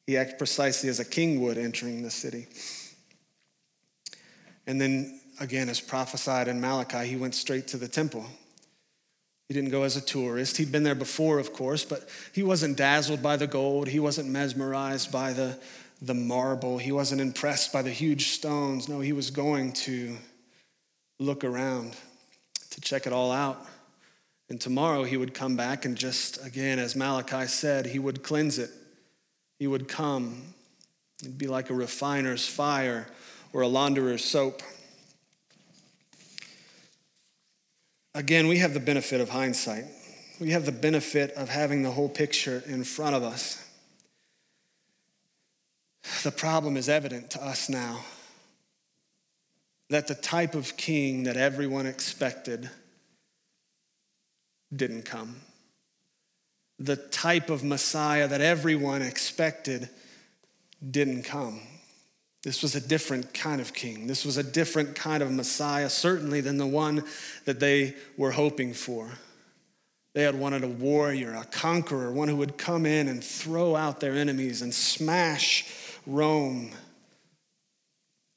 He 0.07 0.17
acted 0.17 0.39
precisely 0.39 0.89
as 0.89 1.01
a 1.01 1.05
king 1.05 1.43
would 1.43 1.59
entering 1.59 2.03
the 2.03 2.11
city. 2.11 2.47
And 4.67 4.81
then, 4.81 5.21
again, 5.41 5.69
as 5.69 5.81
prophesied 5.81 6.47
in 6.47 6.61
Malachi, 6.61 7.07
he 7.09 7.17
went 7.17 7.35
straight 7.35 7.67
to 7.69 7.77
the 7.77 7.89
temple. 7.89 8.27
He 9.49 9.55
didn't 9.55 9.71
go 9.71 9.83
as 9.83 9.97
a 9.97 10.01
tourist. 10.01 10.59
He'd 10.59 10.71
been 10.71 10.83
there 10.83 10.95
before, 10.95 11.39
of 11.39 11.53
course, 11.53 11.85
but 11.85 12.09
he 12.33 12.43
wasn't 12.43 12.77
dazzled 12.77 13.23
by 13.23 13.37
the 13.37 13.47
gold. 13.47 13.89
He 13.89 13.99
wasn't 13.99 14.29
mesmerized 14.29 15.11
by 15.11 15.33
the 15.33 15.59
the 16.01 16.15
marble. 16.15 16.79
He 16.79 16.93
wasn't 16.93 17.21
impressed 17.21 17.73
by 17.73 17.83
the 17.83 17.91
huge 17.91 18.29
stones. 18.29 18.89
No, 18.89 19.01
he 19.01 19.13
was 19.13 19.31
going 19.31 19.73
to 19.73 20.17
look 21.19 21.45
around 21.45 21.97
to 22.71 22.81
check 22.81 23.07
it 23.07 23.13
all 23.13 23.33
out. 23.33 23.67
And 24.49 24.61
tomorrow 24.61 25.05
he 25.05 25.17
would 25.17 25.35
come 25.35 25.57
back 25.57 25.85
and 25.85 25.97
just, 25.97 26.45
again, 26.45 26.79
as 26.79 26.97
Malachi 26.97 27.47
said, 27.47 27.87
he 27.87 27.99
would 27.99 28.23
cleanse 28.23 28.59
it. 28.59 28.71
He 29.59 29.67
would 29.67 29.89
come. 29.89 30.43
It'd 31.21 31.37
be 31.37 31.49
like 31.49 31.71
a 31.71 31.75
refiner's 31.75 32.47
fire 32.47 33.09
or 33.53 33.63
a 33.63 33.69
launderer's 33.69 34.25
soap. 34.25 34.63
Again, 38.15 38.49
we 38.49 38.59
have 38.59 38.73
the 38.73 38.81
benefit 38.81 39.21
of 39.21 39.29
hindsight. 39.29 39.85
We 40.41 40.51
have 40.51 40.65
the 40.65 40.73
benefit 40.73 41.33
of 41.33 41.49
having 41.49 41.83
the 41.83 41.91
whole 41.91 42.09
picture 42.09 42.63
in 42.67 42.85
front 42.85 43.17
of 43.17 43.23
us. 43.23 43.63
The 46.23 46.31
problem 46.33 46.77
is 46.77 46.89
evident 46.89 47.31
to 47.33 47.45
us 47.45 47.69
now 47.69 48.01
that 49.91 50.07
the 50.07 50.15
type 50.15 50.55
of 50.55 50.77
king 50.77 51.25
that 51.25 51.37
everyone 51.37 51.87
expected 51.87 52.69
didn't 54.75 55.05
come. 55.05 55.37
The 56.79 56.97
type 56.97 57.51
of 57.51 57.65
Messiah 57.65 58.29
that 58.29 58.41
everyone 58.41 59.03
expected 59.03 59.89
didn't 60.91 61.23
come. 61.23 61.61
This 62.43 62.63
was 62.63 62.77
a 62.77 62.81
different 62.81 63.35
kind 63.35 63.61
of 63.61 63.75
king. 63.75 64.07
This 64.07 64.25
was 64.25 64.37
a 64.37 64.43
different 64.43 64.95
kind 64.95 65.23
of 65.23 65.33
Messiah, 65.33 65.91
certainly 65.91 66.41
than 66.41 66.57
the 66.57 66.67
one 66.67 67.05
that 67.47 67.59
they 67.59 67.97
were 68.17 68.31
hoping 68.31 68.75
for. 68.75 69.11
They 70.15 70.23
had 70.23 70.35
wanted 70.35 70.65
a 70.65 70.69
warrior, 70.69 71.35
a 71.35 71.45
conqueror, 71.45 72.13
one 72.13 72.29
who 72.29 72.37
would 72.37 72.57
come 72.57 72.87
in 72.87 73.09
and 73.09 73.23
throw 73.23 73.75
out 73.75 74.01
their 74.01 74.15
enemies 74.15 74.63
and 74.63 74.73
smash 74.73 75.67
Rome. 76.09 76.71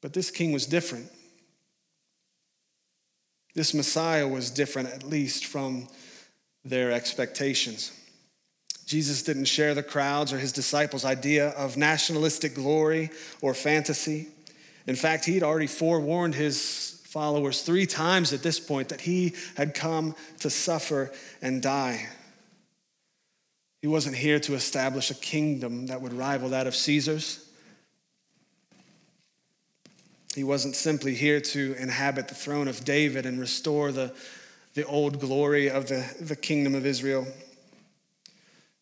But 0.02 0.14
this 0.14 0.30
king 0.30 0.52
was 0.52 0.66
different. 0.66 1.10
This 3.56 3.74
Messiah 3.74 4.28
was 4.28 4.52
different, 4.52 4.90
at 4.90 5.04
least 5.04 5.46
from 5.46 5.88
their 6.64 6.92
expectations. 6.92 7.92
Jesus 8.86 9.24
didn't 9.24 9.46
share 9.46 9.74
the 9.74 9.84
crowds 9.84 10.34
or 10.34 10.38
his 10.38 10.52
disciples' 10.52 11.06
idea 11.06 11.50
of 11.50 11.78
nationalistic 11.78 12.54
glory 12.56 13.10
or 13.42 13.54
fantasy. 13.54 14.28
In 14.86 14.96
fact, 14.96 15.26
he'd 15.26 15.44
already 15.44 15.68
forewarned 15.68 16.36
his 16.36 17.02
followers 17.06 17.62
three 17.62 17.86
times 17.86 18.34
at 18.34 18.44
this 18.44 18.60
point 18.60 18.90
that 18.90 19.02
he 19.02 19.34
had 19.56 19.74
come 19.74 20.16
to 20.40 20.50
suffer 20.50 21.12
and 21.42 21.62
die. 21.62 22.08
He 23.82 23.88
wasn't 23.88 24.16
here 24.16 24.40
to 24.42 24.56
establish 24.56 25.10
a 25.10 25.16
kingdom 25.16 25.88
that 25.88 26.02
would 26.02 26.14
rival 26.14 26.50
that 26.50 26.68
of 26.68 26.76
Caesar's. 26.76 27.51
He 30.36 30.44
wasn't 30.44 30.76
simply 30.76 31.14
here 31.14 31.42
to 31.42 31.76
inhabit 31.78 32.28
the 32.30 32.36
throne 32.36 32.68
of 32.68 32.86
David 32.86 33.26
and 33.26 33.40
restore 33.40 33.92
the, 33.92 34.14
the 34.74 34.86
old 34.86 35.20
glory 35.20 35.70
of 35.70 35.88
the, 35.88 36.06
the 36.22 36.36
kingdom 36.36 36.74
of 36.74 36.86
Israel. 36.86 37.28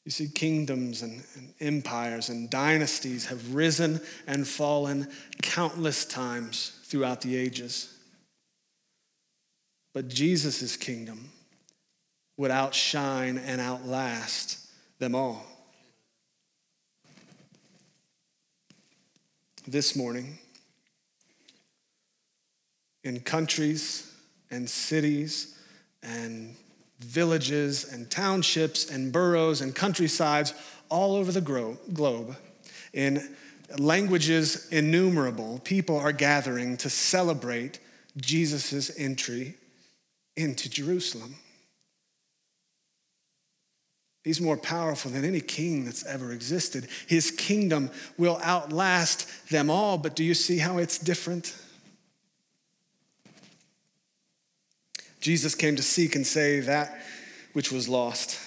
You 0.05 0.11
see, 0.11 0.27
kingdoms 0.27 1.01
and, 1.01 1.23
and, 1.35 1.53
empires 1.59 2.29
and 2.29 2.49
dynasties 2.49 3.25
have 3.25 3.53
risen 3.53 3.99
and 4.27 4.47
fallen 4.47 5.07
countless 5.41 6.05
times 6.05 6.79
throughout 6.85 7.21
the 7.21 7.35
ages. 7.35 7.95
But 9.93 10.07
Jesus' 10.07 10.77
kingdom 10.77 11.29
would 12.37 12.51
outshine 12.51 13.37
and 13.37 13.59
outlast 13.59 14.69
them 14.99 15.15
all. 15.15 15.45
This 19.67 19.95
morning, 19.95 20.39
in 23.03 23.19
countries 23.19 24.11
and 24.51 24.69
cities 24.69 25.57
and 26.03 26.55
villages 26.99 27.91
and 27.91 28.09
townships 28.11 28.89
and 28.89 29.11
boroughs 29.11 29.61
and 29.61 29.75
countrysides 29.75 30.53
all 30.89 31.15
over 31.15 31.31
the 31.31 31.41
globe, 31.93 32.35
in 32.93 33.35
languages 33.77 34.67
innumerable, 34.69 35.59
people 35.63 35.97
are 35.97 36.11
gathering 36.11 36.75
to 36.77 36.89
celebrate 36.89 37.79
Jesus' 38.17 38.97
entry 38.97 39.55
into 40.35 40.69
Jerusalem. 40.69 41.35
He's 44.23 44.41
more 44.41 44.57
powerful 44.57 45.11
than 45.11 45.23
any 45.23 45.39
king 45.39 45.85
that's 45.85 46.05
ever 46.05 46.31
existed. 46.31 46.87
His 47.07 47.31
kingdom 47.31 47.89
will 48.17 48.39
outlast 48.43 49.49
them 49.49 49.69
all, 49.69 49.97
but 49.97 50.15
do 50.15 50.23
you 50.23 50.33
see 50.33 50.57
how 50.57 50.77
it's 50.77 50.97
different? 50.97 51.55
Jesus 55.19 55.55
came 55.55 55.75
to 55.75 55.83
seek 55.83 56.15
and 56.15 56.25
save 56.25 56.65
that 56.67 57.01
which 57.53 57.71
was 57.71 57.89
lost. 57.89 58.39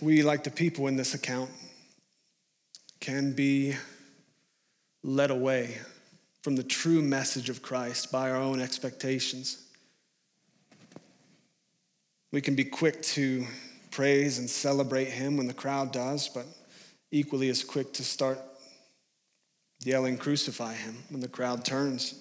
We, 0.00 0.22
like 0.22 0.44
the 0.44 0.50
people 0.50 0.88
in 0.88 0.96
this 0.96 1.14
account, 1.14 1.50
can 3.00 3.32
be 3.32 3.74
led 5.02 5.30
away 5.30 5.78
from 6.42 6.56
the 6.56 6.62
true 6.62 7.02
message 7.02 7.48
of 7.48 7.62
Christ 7.62 8.12
by 8.12 8.30
our 8.30 8.36
own 8.36 8.60
expectations. 8.60 9.62
We 12.32 12.40
can 12.40 12.54
be 12.54 12.64
quick 12.64 13.00
to 13.02 13.46
praise 13.90 14.38
and 14.38 14.50
celebrate 14.50 15.08
Him 15.08 15.36
when 15.36 15.46
the 15.46 15.54
crowd 15.54 15.92
does, 15.92 16.28
but 16.28 16.46
equally 17.10 17.48
as 17.48 17.64
quick 17.64 17.92
to 17.94 18.04
start 18.04 18.38
yelling, 19.84 20.18
Crucify 20.18 20.74
him, 20.74 20.96
when 21.10 21.20
the 21.20 21.28
crowd 21.28 21.64
turns. 21.64 22.14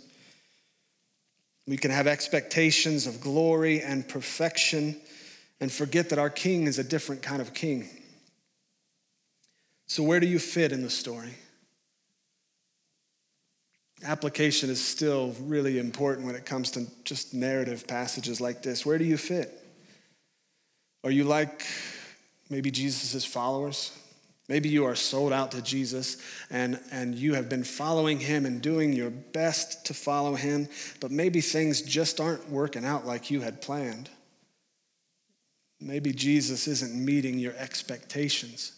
We 1.68 1.78
can 1.78 1.92
have 1.92 2.08
expectations 2.08 3.08
of 3.08 3.22
glory 3.22 3.82
and 3.82 4.08
perfection 4.08 5.00
and 5.60 5.72
forget 5.72 6.10
that 6.10 6.20
our 6.20 6.30
king 6.30 6.68
is 6.68 6.78
a 6.78 6.84
different 6.84 7.22
kind 7.22 7.42
of 7.42 7.54
king. 7.54 7.90
So, 9.88 10.04
where 10.04 10.20
do 10.20 10.28
you 10.28 10.40
fit 10.40 10.72
in 10.72 10.82
the 10.82 10.90
story? 10.90 11.34
Application 14.04 14.70
is 14.70 14.84
still 14.84 15.34
really 15.42 15.80
important 15.80 16.28
when 16.28 16.36
it 16.36 16.46
comes 16.46 16.72
to 16.72 16.86
just 17.04 17.34
narrative 17.34 17.88
passages 17.88 18.42
like 18.42 18.62
this. 18.62 18.86
Where 18.86 18.98
do 18.98 19.06
you 19.06 19.18
fit? 19.18 19.52
Are 21.04 21.12
you 21.12 21.24
like 21.24 21.66
maybe 22.50 22.72
Jesus' 22.72 23.26
followers? 23.26 23.92
Maybe 24.48 24.70
you 24.70 24.86
are 24.86 24.96
sold 24.96 25.34
out 25.34 25.52
to 25.52 25.62
Jesus 25.62 26.18
and, 26.52 26.80
and 26.92 27.16
you 27.16 27.34
have 27.34 27.50
been 27.50 27.64
following 27.64 28.20
him 28.20 28.46
and 28.46 28.62
doing 28.62 28.94
your 28.94 29.10
best 29.10 29.86
to 29.88 29.94
follow 29.94 30.36
him, 30.36 30.70
but 31.00 31.10
maybe 31.10 31.42
things 31.42 31.82
just 31.82 32.22
aren't 32.22 32.50
working 32.50 32.86
out 32.86 33.08
like 33.08 33.32
you 33.32 33.42
had 33.42 33.62
planned. 33.62 34.10
Maybe 35.82 36.12
Jesus 36.12 36.68
isn't 36.68 36.94
meeting 36.94 37.40
your 37.40 37.54
expectations. 37.58 38.72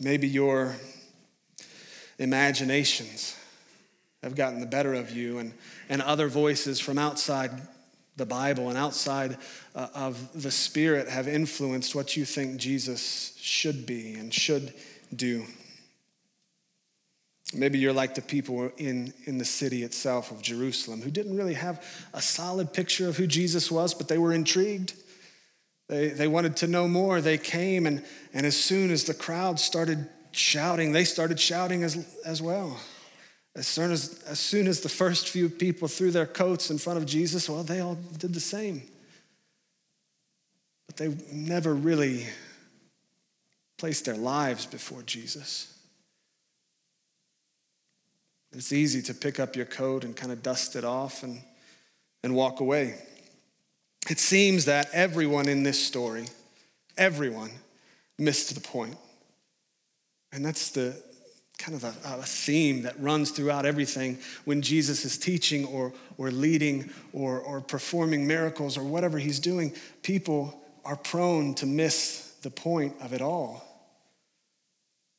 Maybe 0.00 0.28
your 0.28 0.76
imaginations 2.18 3.36
have 4.22 4.34
gotten 4.34 4.60
the 4.60 4.66
better 4.66 4.94
of 4.94 5.10
you, 5.10 5.38
and, 5.38 5.54
and 5.88 6.02
other 6.02 6.28
voices 6.28 6.78
from 6.78 6.98
outside 6.98 7.50
the 8.16 8.26
Bible 8.26 8.68
and 8.68 8.76
outside 8.76 9.38
uh, 9.74 9.88
of 9.94 10.42
the 10.42 10.50
Spirit 10.50 11.08
have 11.08 11.28
influenced 11.28 11.94
what 11.94 12.16
you 12.16 12.24
think 12.24 12.58
Jesus 12.58 13.34
should 13.40 13.86
be 13.86 14.14
and 14.14 14.32
should 14.32 14.74
do. 15.14 15.44
Maybe 17.52 17.78
you're 17.78 17.92
like 17.92 18.14
the 18.14 18.22
people 18.22 18.70
in, 18.76 19.12
in 19.24 19.38
the 19.38 19.44
city 19.44 19.82
itself 19.82 20.30
of 20.30 20.40
Jerusalem 20.40 21.02
who 21.02 21.10
didn't 21.10 21.36
really 21.36 21.54
have 21.54 21.84
a 22.14 22.22
solid 22.22 22.72
picture 22.72 23.08
of 23.08 23.16
who 23.16 23.26
Jesus 23.26 23.70
was, 23.70 23.92
but 23.92 24.06
they 24.06 24.18
were 24.18 24.32
intrigued. 24.32 24.94
They, 25.88 26.08
they 26.08 26.28
wanted 26.28 26.56
to 26.58 26.68
know 26.68 26.86
more. 26.86 27.20
They 27.20 27.38
came, 27.38 27.86
and, 27.86 28.04
and 28.32 28.46
as 28.46 28.56
soon 28.56 28.92
as 28.92 29.04
the 29.04 29.14
crowd 29.14 29.58
started 29.58 30.08
shouting, 30.30 30.92
they 30.92 31.02
started 31.02 31.40
shouting 31.40 31.82
as, 31.82 32.06
as 32.24 32.40
well. 32.40 32.78
As 33.56 33.66
soon 33.66 33.90
as, 33.90 34.22
as 34.28 34.38
soon 34.38 34.68
as 34.68 34.80
the 34.80 34.88
first 34.88 35.28
few 35.28 35.48
people 35.48 35.88
threw 35.88 36.10
their 36.10 36.26
coats 36.26 36.70
in 36.70 36.78
front 36.78 36.98
of 36.98 37.06
Jesus, 37.06 37.48
well, 37.48 37.62
they 37.62 37.80
all 37.80 37.96
did 38.18 38.32
the 38.32 38.40
same. 38.40 38.82
But 40.86 40.96
they 40.96 41.14
never 41.32 41.74
really 41.74 42.26
placed 43.76 44.04
their 44.04 44.16
lives 44.16 44.66
before 44.66 45.02
Jesus. 45.02 45.74
It's 48.52 48.72
easy 48.72 49.02
to 49.02 49.14
pick 49.14 49.40
up 49.40 49.56
your 49.56 49.66
coat 49.66 50.04
and 50.04 50.16
kind 50.16 50.32
of 50.32 50.42
dust 50.42 50.76
it 50.76 50.84
off 50.84 51.22
and, 51.22 51.40
and 52.22 52.34
walk 52.34 52.60
away. 52.60 52.96
It 54.08 54.18
seems 54.18 54.64
that 54.64 54.88
everyone 54.92 55.48
in 55.48 55.62
this 55.62 55.84
story, 55.84 56.26
everyone, 56.96 57.50
missed 58.18 58.54
the 58.54 58.60
point. 58.60 58.96
And 60.32 60.44
that's 60.44 60.70
the, 60.70 61.00
kind 61.60 61.76
of 61.76 61.84
a, 61.84 61.94
a, 62.18 62.22
theme 62.22 62.82
that 62.82 62.98
runs 62.98 63.30
throughout 63.30 63.66
everything 63.66 64.18
when 64.46 64.62
Jesus 64.62 65.04
is 65.04 65.18
teaching 65.18 65.66
or, 65.66 65.92
or 66.16 66.30
leading 66.30 66.90
or, 67.12 67.38
or 67.40 67.60
performing 67.60 68.26
miracles 68.26 68.78
or 68.78 68.82
whatever 68.82 69.18
he's 69.18 69.38
doing. 69.38 69.74
People 70.02 70.58
are 70.86 70.96
prone 70.96 71.54
to 71.54 71.66
miss 71.66 72.34
the 72.42 72.50
point 72.50 72.94
of 73.02 73.12
it 73.12 73.20
all. 73.20 73.62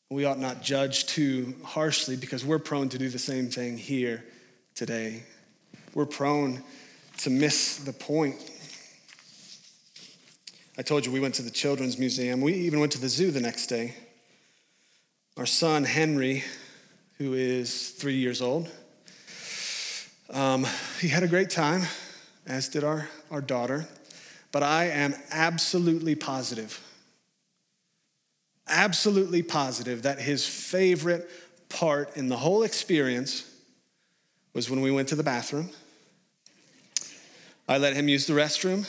We 0.09 0.25
ought 0.25 0.39
not 0.39 0.63
judge 0.63 1.05
too 1.05 1.53
harshly 1.63 2.15
because 2.15 2.43
we're 2.43 2.59
prone 2.59 2.89
to 2.89 2.97
do 2.97 3.07
the 3.07 3.19
same 3.19 3.49
thing 3.49 3.77
here 3.77 4.25
today. 4.73 5.23
We're 5.93 6.07
prone 6.07 6.63
to 7.19 7.29
miss 7.29 7.77
the 7.77 7.93
point. 7.93 8.35
I 10.77 10.81
told 10.81 11.05
you 11.05 11.11
we 11.11 11.19
went 11.19 11.35
to 11.35 11.43
the 11.43 11.51
Children's 11.51 11.99
Museum. 11.99 12.41
We 12.41 12.53
even 12.53 12.79
went 12.79 12.93
to 12.93 12.99
the 12.99 13.09
zoo 13.09 13.29
the 13.29 13.41
next 13.41 13.67
day. 13.67 13.93
Our 15.37 15.45
son, 15.45 15.85
Henry, 15.85 16.43
who 17.17 17.35
is 17.35 17.91
three 17.91 18.15
years 18.15 18.41
old, 18.41 18.69
um, 20.29 20.67
he 20.99 21.07
had 21.07 21.23
a 21.23 21.27
great 21.27 21.49
time, 21.49 21.83
as 22.45 22.67
did 22.67 22.83
our, 22.83 23.07
our 23.31 23.39
daughter. 23.39 23.87
But 24.51 24.63
I 24.63 24.89
am 24.89 25.15
absolutely 25.31 26.15
positive, 26.15 26.81
absolutely 28.67 29.41
positive 29.41 30.01
that 30.01 30.19
his 30.19 30.45
favorite 30.45 31.29
part 31.69 32.17
in 32.17 32.27
the 32.27 32.37
whole 32.37 32.63
experience 32.63 33.49
was 34.53 34.69
when 34.69 34.81
we 34.81 34.91
went 34.91 35.07
to 35.07 35.15
the 35.15 35.23
bathroom. 35.23 35.69
I 37.69 37.77
let 37.77 37.93
him 37.93 38.09
use 38.09 38.27
the 38.27 38.33
restroom. 38.33 38.85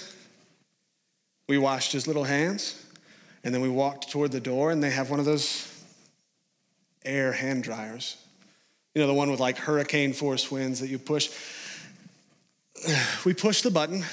We 1.48 1.56
washed 1.56 1.92
his 1.92 2.08
little 2.08 2.24
hands, 2.24 2.84
and 3.44 3.54
then 3.54 3.62
we 3.62 3.68
walked 3.68 4.10
toward 4.10 4.32
the 4.32 4.40
door, 4.40 4.72
and 4.72 4.82
they 4.82 4.90
have 4.90 5.08
one 5.08 5.20
of 5.20 5.24
those 5.24 5.71
air 7.04 7.32
hand 7.32 7.64
dryers. 7.64 8.16
You 8.94 9.00
know, 9.00 9.06
the 9.06 9.14
one 9.14 9.30
with 9.30 9.40
like 9.40 9.56
hurricane 9.56 10.12
force 10.12 10.50
winds 10.50 10.80
that 10.80 10.88
you 10.88 10.98
push. 10.98 11.30
We 13.24 13.32
pushed 13.34 13.62
the 13.62 13.70
button 13.70 14.04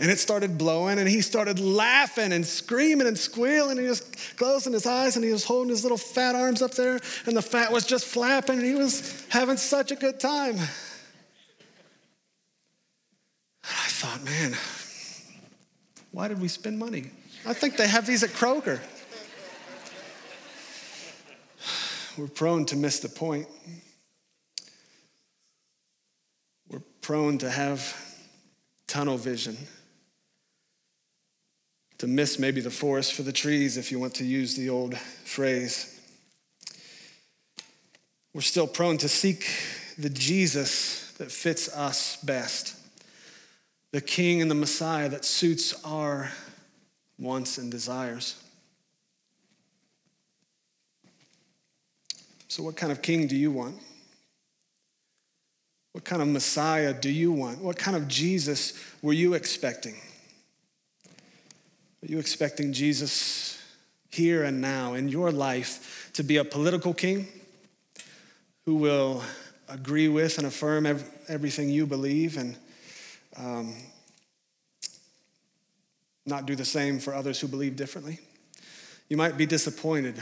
and 0.00 0.10
it 0.10 0.18
started 0.18 0.56
blowing 0.56 0.98
and 0.98 1.08
he 1.08 1.20
started 1.20 1.58
laughing 1.58 2.32
and 2.32 2.46
screaming 2.46 3.06
and 3.06 3.18
squealing 3.18 3.72
and 3.72 3.80
he 3.80 3.88
was 3.88 4.00
closing 4.36 4.72
his 4.72 4.86
eyes 4.86 5.16
and 5.16 5.24
he 5.24 5.32
was 5.32 5.44
holding 5.44 5.70
his 5.70 5.82
little 5.82 5.98
fat 5.98 6.34
arms 6.34 6.62
up 6.62 6.72
there 6.72 7.00
and 7.26 7.36
the 7.36 7.42
fat 7.42 7.72
was 7.72 7.84
just 7.84 8.06
flapping 8.06 8.58
and 8.58 8.66
he 8.66 8.74
was 8.74 9.26
having 9.28 9.56
such 9.56 9.90
a 9.90 9.96
good 9.96 10.20
time. 10.20 10.56
I 13.64 13.88
thought, 13.88 14.24
man, 14.24 14.54
why 16.12 16.28
did 16.28 16.40
we 16.40 16.48
spend 16.48 16.78
money? 16.78 17.10
I 17.44 17.52
think 17.52 17.76
they 17.76 17.88
have 17.88 18.06
these 18.06 18.22
at 18.22 18.30
Kroger. 18.30 18.80
We're 22.18 22.26
prone 22.26 22.64
to 22.66 22.76
miss 22.76 22.98
the 22.98 23.08
point. 23.08 23.46
We're 26.68 26.82
prone 27.00 27.38
to 27.38 27.48
have 27.48 27.96
tunnel 28.88 29.16
vision, 29.16 29.56
to 31.98 32.08
miss 32.08 32.38
maybe 32.38 32.60
the 32.60 32.70
forest 32.70 33.14
for 33.14 33.22
the 33.22 33.32
trees, 33.32 33.76
if 33.76 33.92
you 33.92 34.00
want 34.00 34.14
to 34.16 34.24
use 34.24 34.56
the 34.56 34.68
old 34.68 34.98
phrase. 34.98 35.94
We're 38.34 38.40
still 38.40 38.66
prone 38.66 38.98
to 38.98 39.08
seek 39.08 39.46
the 39.96 40.10
Jesus 40.10 41.12
that 41.18 41.30
fits 41.30 41.68
us 41.74 42.16
best. 42.16 42.74
the 43.92 44.00
King 44.00 44.42
and 44.42 44.50
the 44.50 44.54
Messiah 44.54 45.08
that 45.08 45.24
suits 45.24 45.74
our 45.84 46.30
wants 47.18 47.58
and 47.58 47.70
desires. 47.70 48.42
So, 52.48 52.62
what 52.62 52.76
kind 52.76 52.90
of 52.90 53.02
king 53.02 53.26
do 53.26 53.36
you 53.36 53.50
want? 53.50 53.76
What 55.92 56.04
kind 56.04 56.22
of 56.22 56.28
Messiah 56.28 56.94
do 56.94 57.10
you 57.10 57.30
want? 57.32 57.60
What 57.60 57.76
kind 57.76 57.96
of 57.96 58.08
Jesus 58.08 58.72
were 59.02 59.12
you 59.12 59.34
expecting? 59.34 59.94
Are 62.02 62.06
you 62.06 62.18
expecting 62.18 62.72
Jesus 62.72 63.60
here 64.10 64.44
and 64.44 64.60
now 64.60 64.94
in 64.94 65.08
your 65.08 65.30
life 65.30 66.10
to 66.14 66.22
be 66.22 66.38
a 66.38 66.44
political 66.44 66.94
king 66.94 67.26
who 68.64 68.76
will 68.76 69.22
agree 69.68 70.08
with 70.08 70.38
and 70.38 70.46
affirm 70.46 70.86
everything 71.28 71.68
you 71.68 71.86
believe 71.86 72.38
and 72.38 72.56
um, 73.36 73.74
not 76.24 76.46
do 76.46 76.54
the 76.54 76.64
same 76.64 76.98
for 76.98 77.12
others 77.12 77.40
who 77.40 77.48
believe 77.48 77.76
differently? 77.76 78.20
You 79.08 79.16
might 79.16 79.36
be 79.36 79.46
disappointed. 79.46 80.14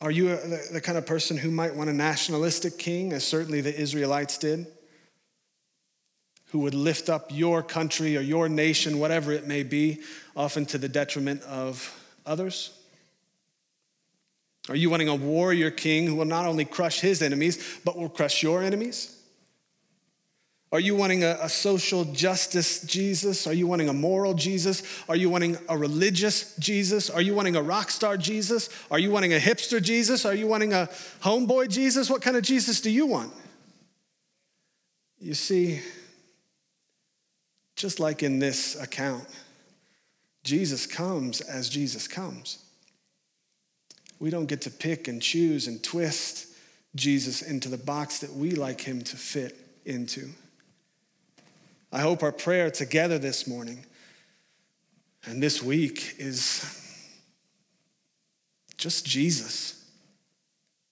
Are 0.00 0.10
you 0.10 0.28
the, 0.28 0.68
the 0.72 0.80
kind 0.80 0.98
of 0.98 1.06
person 1.06 1.36
who 1.36 1.50
might 1.50 1.74
want 1.74 1.90
a 1.90 1.92
nationalistic 1.92 2.78
king, 2.78 3.12
as 3.12 3.24
certainly 3.24 3.60
the 3.60 3.74
Israelites 3.74 4.38
did? 4.38 4.66
who 6.50 6.60
would 6.60 6.74
lift 6.74 7.08
up 7.08 7.26
your 7.30 7.62
country 7.62 8.16
or 8.16 8.20
your 8.20 8.48
nation, 8.48 8.98
whatever 8.98 9.32
it 9.32 9.46
may 9.46 9.62
be, 9.62 10.00
often 10.36 10.64
to 10.66 10.78
the 10.78 10.88
detriment 10.88 11.42
of 11.42 11.94
others? 12.24 12.78
Are 14.68 14.76
you 14.76 14.90
wanting 14.90 15.08
a 15.08 15.14
warrior 15.14 15.70
king 15.70 16.06
who 16.06 16.14
will 16.14 16.24
not 16.24 16.46
only 16.46 16.64
crush 16.64 17.00
his 17.00 17.22
enemies, 17.22 17.80
but 17.84 17.96
will 17.96 18.08
crush 18.08 18.42
your 18.42 18.62
enemies? 18.62 19.15
Are 20.72 20.80
you 20.80 20.96
wanting 20.96 21.22
a, 21.22 21.38
a, 21.42 21.48
social 21.48 22.04
justice 22.04 22.82
Jesus? 22.82 23.46
Are 23.46 23.52
you 23.52 23.68
wanting 23.68 23.88
a 23.88 23.92
moral 23.92 24.34
Jesus? 24.34 24.82
Are 25.08 25.14
you 25.14 25.30
wanting 25.30 25.56
a 25.68 25.78
religious 25.78 26.56
Jesus? 26.56 27.08
Are 27.08 27.22
you 27.22 27.34
wanting 27.34 27.54
a 27.54 27.62
rock 27.62 27.90
star 27.90 28.16
Jesus? 28.16 28.68
Are 28.90 28.98
you 28.98 29.12
wanting 29.12 29.32
a 29.32 29.38
hipster 29.38 29.80
Jesus? 29.80 30.24
Are 30.24 30.34
you 30.34 30.48
wanting 30.48 30.72
a 30.72 30.88
homeboy 31.22 31.68
Jesus? 31.68 32.10
What 32.10 32.20
kind 32.20 32.36
of 32.36 32.42
Jesus 32.42 32.80
do 32.80 32.90
you 32.90 33.06
want? 33.06 33.32
You 35.20 35.34
see, 35.34 35.80
just 37.76 38.00
like 38.00 38.24
in 38.24 38.40
this 38.40 38.80
account, 38.80 39.24
Jesus 40.42 40.84
comes 40.84 41.40
as 41.40 41.68
Jesus 41.68 42.08
comes. 42.08 42.58
We 44.18 44.30
don't 44.30 44.46
get 44.46 44.62
to 44.62 44.70
pick 44.70 45.06
and 45.06 45.22
choose 45.22 45.68
and 45.68 45.82
twist 45.82 46.48
Jesus 46.96 47.42
into 47.42 47.68
the 47.68 47.78
box 47.78 48.18
that 48.20 48.32
we 48.32 48.50
like 48.52 48.80
him 48.80 49.02
to 49.02 49.16
fit 49.16 49.56
into. 49.84 50.30
I 51.92 52.00
hope 52.00 52.22
our 52.22 52.32
prayer 52.32 52.70
together 52.70 53.18
this 53.18 53.46
morning 53.46 53.84
and 55.24 55.42
this 55.42 55.62
week 55.62 56.14
is 56.18 56.64
just 58.76 59.04
Jesus. 59.04 59.84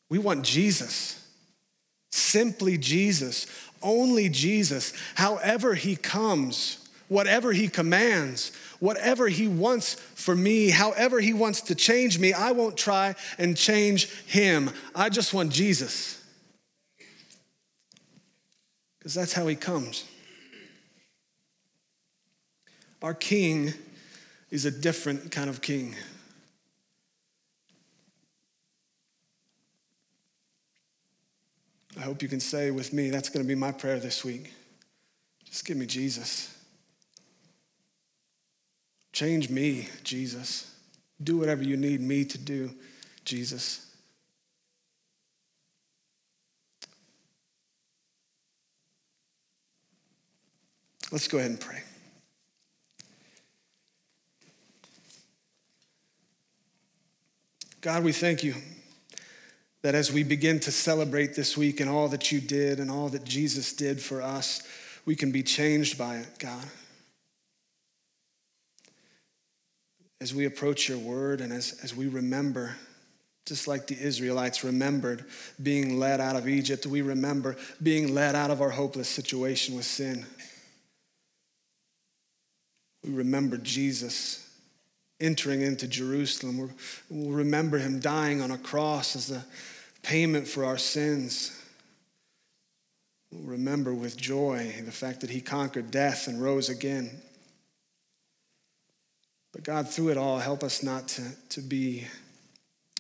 We 0.09 0.19
want 0.19 0.45
Jesus, 0.45 1.27
simply 2.11 2.79
Jesus, 2.79 3.47
only 3.83 4.29
Jesus, 4.29 4.93
however 5.15 5.75
he 5.75 5.97
comes, 5.97 6.89
whatever 7.09 7.53
he 7.53 7.69
commands, 7.69 8.53
whatever 8.81 9.29
he 9.29 9.47
wants 9.49 9.95
for 9.95 10.35
me, 10.35 10.71
however 10.71 11.21
he 11.21 11.33
wants 11.33 11.61
to 11.63 11.75
change 11.75 12.19
me, 12.19 12.33
I 12.33 12.53
won't 12.53 12.77
try 12.77 13.15
and 13.39 13.57
change 13.57 14.11
him. 14.27 14.71
I 14.95 15.09
just 15.09 15.35
want 15.35 15.53
Jesus. 15.53 16.23
Because 18.99 19.15
that's 19.15 19.33
how 19.33 19.47
he 19.47 19.57
comes. 19.57 20.05
Our 23.05 23.13
king 23.13 23.75
is 24.51 24.65
a 24.65 24.71
different 24.71 25.31
kind 25.31 25.51
of 25.51 25.61
king. 25.61 25.95
I 31.99 32.01
hope 32.01 32.23
you 32.23 32.29
can 32.29 32.41
say 32.41 32.71
with 32.71 32.95
me, 32.95 33.11
that's 33.11 33.29
going 33.29 33.45
to 33.45 33.47
be 33.47 33.55
my 33.55 33.73
prayer 33.73 34.01
this 34.01 34.25
week. 34.25 34.55
Just 35.45 35.67
give 35.67 35.77
me 35.77 35.85
Jesus. 35.85 36.57
Change 39.13 39.51
me, 39.51 39.91
Jesus. 40.03 40.75
Do 41.23 41.37
whatever 41.37 41.63
you 41.63 41.77
need 41.77 42.01
me 42.01 42.25
to 42.25 42.39
do, 42.39 42.71
Jesus. 43.27 43.95
Let's 51.13 51.29
go 51.29 51.37
ahead 51.37 51.51
and 51.51 51.61
pray. 51.61 51.83
God, 57.85 58.03
we 58.03 58.13
thank 58.13 58.43
you 58.43 58.55
that 59.83 59.95
as 59.95 60.11
we 60.11 60.23
begin 60.23 60.59
to 60.61 60.73
celebrate 60.73 61.35
this 61.35 61.55
week 61.55 61.81
and 61.81 61.91
all 61.91 62.09
that 62.09 62.33
you 62.33 62.41
did 62.41 62.81
and 62.81 62.91
all 62.91 63.11
that 63.11 63.25
Jesus 63.25 63.75
did 63.75 64.01
for 64.01 64.23
us, 64.23 64.63
we 65.05 65.15
can 65.15 65.31
be 65.31 65.43
changed 65.43 65.99
by 65.99 66.17
it, 66.17 66.39
God. 66.39 66.65
As 70.19 70.33
we 70.35 70.47
approach 70.47 70.89
your 70.89 70.97
word 70.97 71.43
and 71.43 71.53
as, 71.53 71.79
as 71.83 71.95
we 71.95 72.09
remember, 72.09 72.75
just 73.45 73.69
like 73.69 73.87
the 73.87 74.01
Israelites 74.01 74.65
remembered 74.65 75.27
being 75.63 75.99
led 75.99 76.23
out 76.23 76.37
of 76.37 76.49
Egypt, 76.49 76.87
we 76.87 77.03
remember 77.03 77.55
being 77.83 78.15
led 78.15 78.35
out 78.35 78.51
of 78.51 78.63
our 78.63 78.71
hopeless 78.71 79.11
situation 79.11 79.77
with 79.77 79.85
sin. 79.85 80.25
We 83.05 83.13
remember 83.13 83.59
Jesus 83.59 84.44
entering 85.21 85.63
into 85.63 85.87
Jerusalem. 85.87 86.71
We'll 87.09 87.31
remember 87.31 87.79
him 87.79 88.01
dying 88.01 88.41
on 88.41 88.51
a 88.51 88.59
cross 88.59 89.17
as 89.17 89.29
the 89.29 89.45
payment 90.03 90.47
for 90.47 90.65
our 90.65 90.79
sins. 90.79 91.61
We'll 93.31 93.51
remember 93.51 93.95
with 93.95 94.17
joy 94.17 94.75
the 94.85 94.93
fact 94.93 95.21
that 95.23 95.31
he 95.31 95.41
conquered 95.41 95.91
death 95.91 96.29
and 96.29 96.43
rose 96.43 96.69
again. 96.69 97.11
But 99.53 99.63
God, 99.63 99.89
through 99.89 100.11
it 100.11 100.17
all, 100.17 100.39
help 100.39 100.65
us 100.65 100.83
not 100.83 101.09
to, 101.09 101.23
to 101.51 101.61
be 101.61 102.07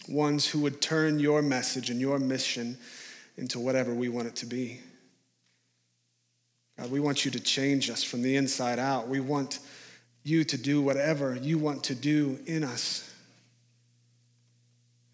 ones 0.09 0.47
who 0.47 0.61
would 0.61 0.81
turn 0.81 1.19
your 1.19 1.43
message 1.43 1.91
and 1.91 2.01
your 2.01 2.19
mission 2.19 2.79
into 3.37 3.59
whatever 3.59 3.93
we 3.93 4.09
want 4.09 4.29
it 4.29 4.37
to 4.37 4.47
be. 4.47 4.81
God, 6.79 6.91
we 6.91 7.01
want 7.01 7.25
you 7.25 7.31
to 7.33 7.41
change 7.41 7.91
us 7.91 8.03
from 8.03 8.23
the 8.23 8.37
inside 8.37 8.79
out. 8.79 9.09
We 9.09 9.21
want 9.21 9.59
you 10.25 10.43
to 10.45 10.57
do 10.57 10.81
whatever 10.83 11.37
you 11.37 11.59
want 11.59 11.85
to 11.85 11.95
do 11.95 12.41
in 12.47 12.65
us. 12.65 13.13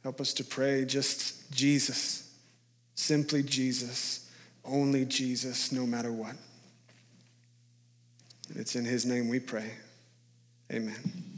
Help 0.03 0.21
us 0.21 0.33
to 0.35 0.45
pray 0.45 0.85
just 0.85 1.51
Jesus, 1.53 2.33
simply 2.95 3.43
Jesus, 3.43 4.31
only 4.65 5.05
Jesus, 5.05 5.73
no 5.73 5.87
matter 5.87 6.13
what. 6.13 6.37
And 8.49 8.59
it's 8.59 8.77
in 8.77 8.85
his 8.85 9.05
name 9.05 9.29
we 9.29 9.41
pray. 9.41 9.73
Amen. 10.73 11.30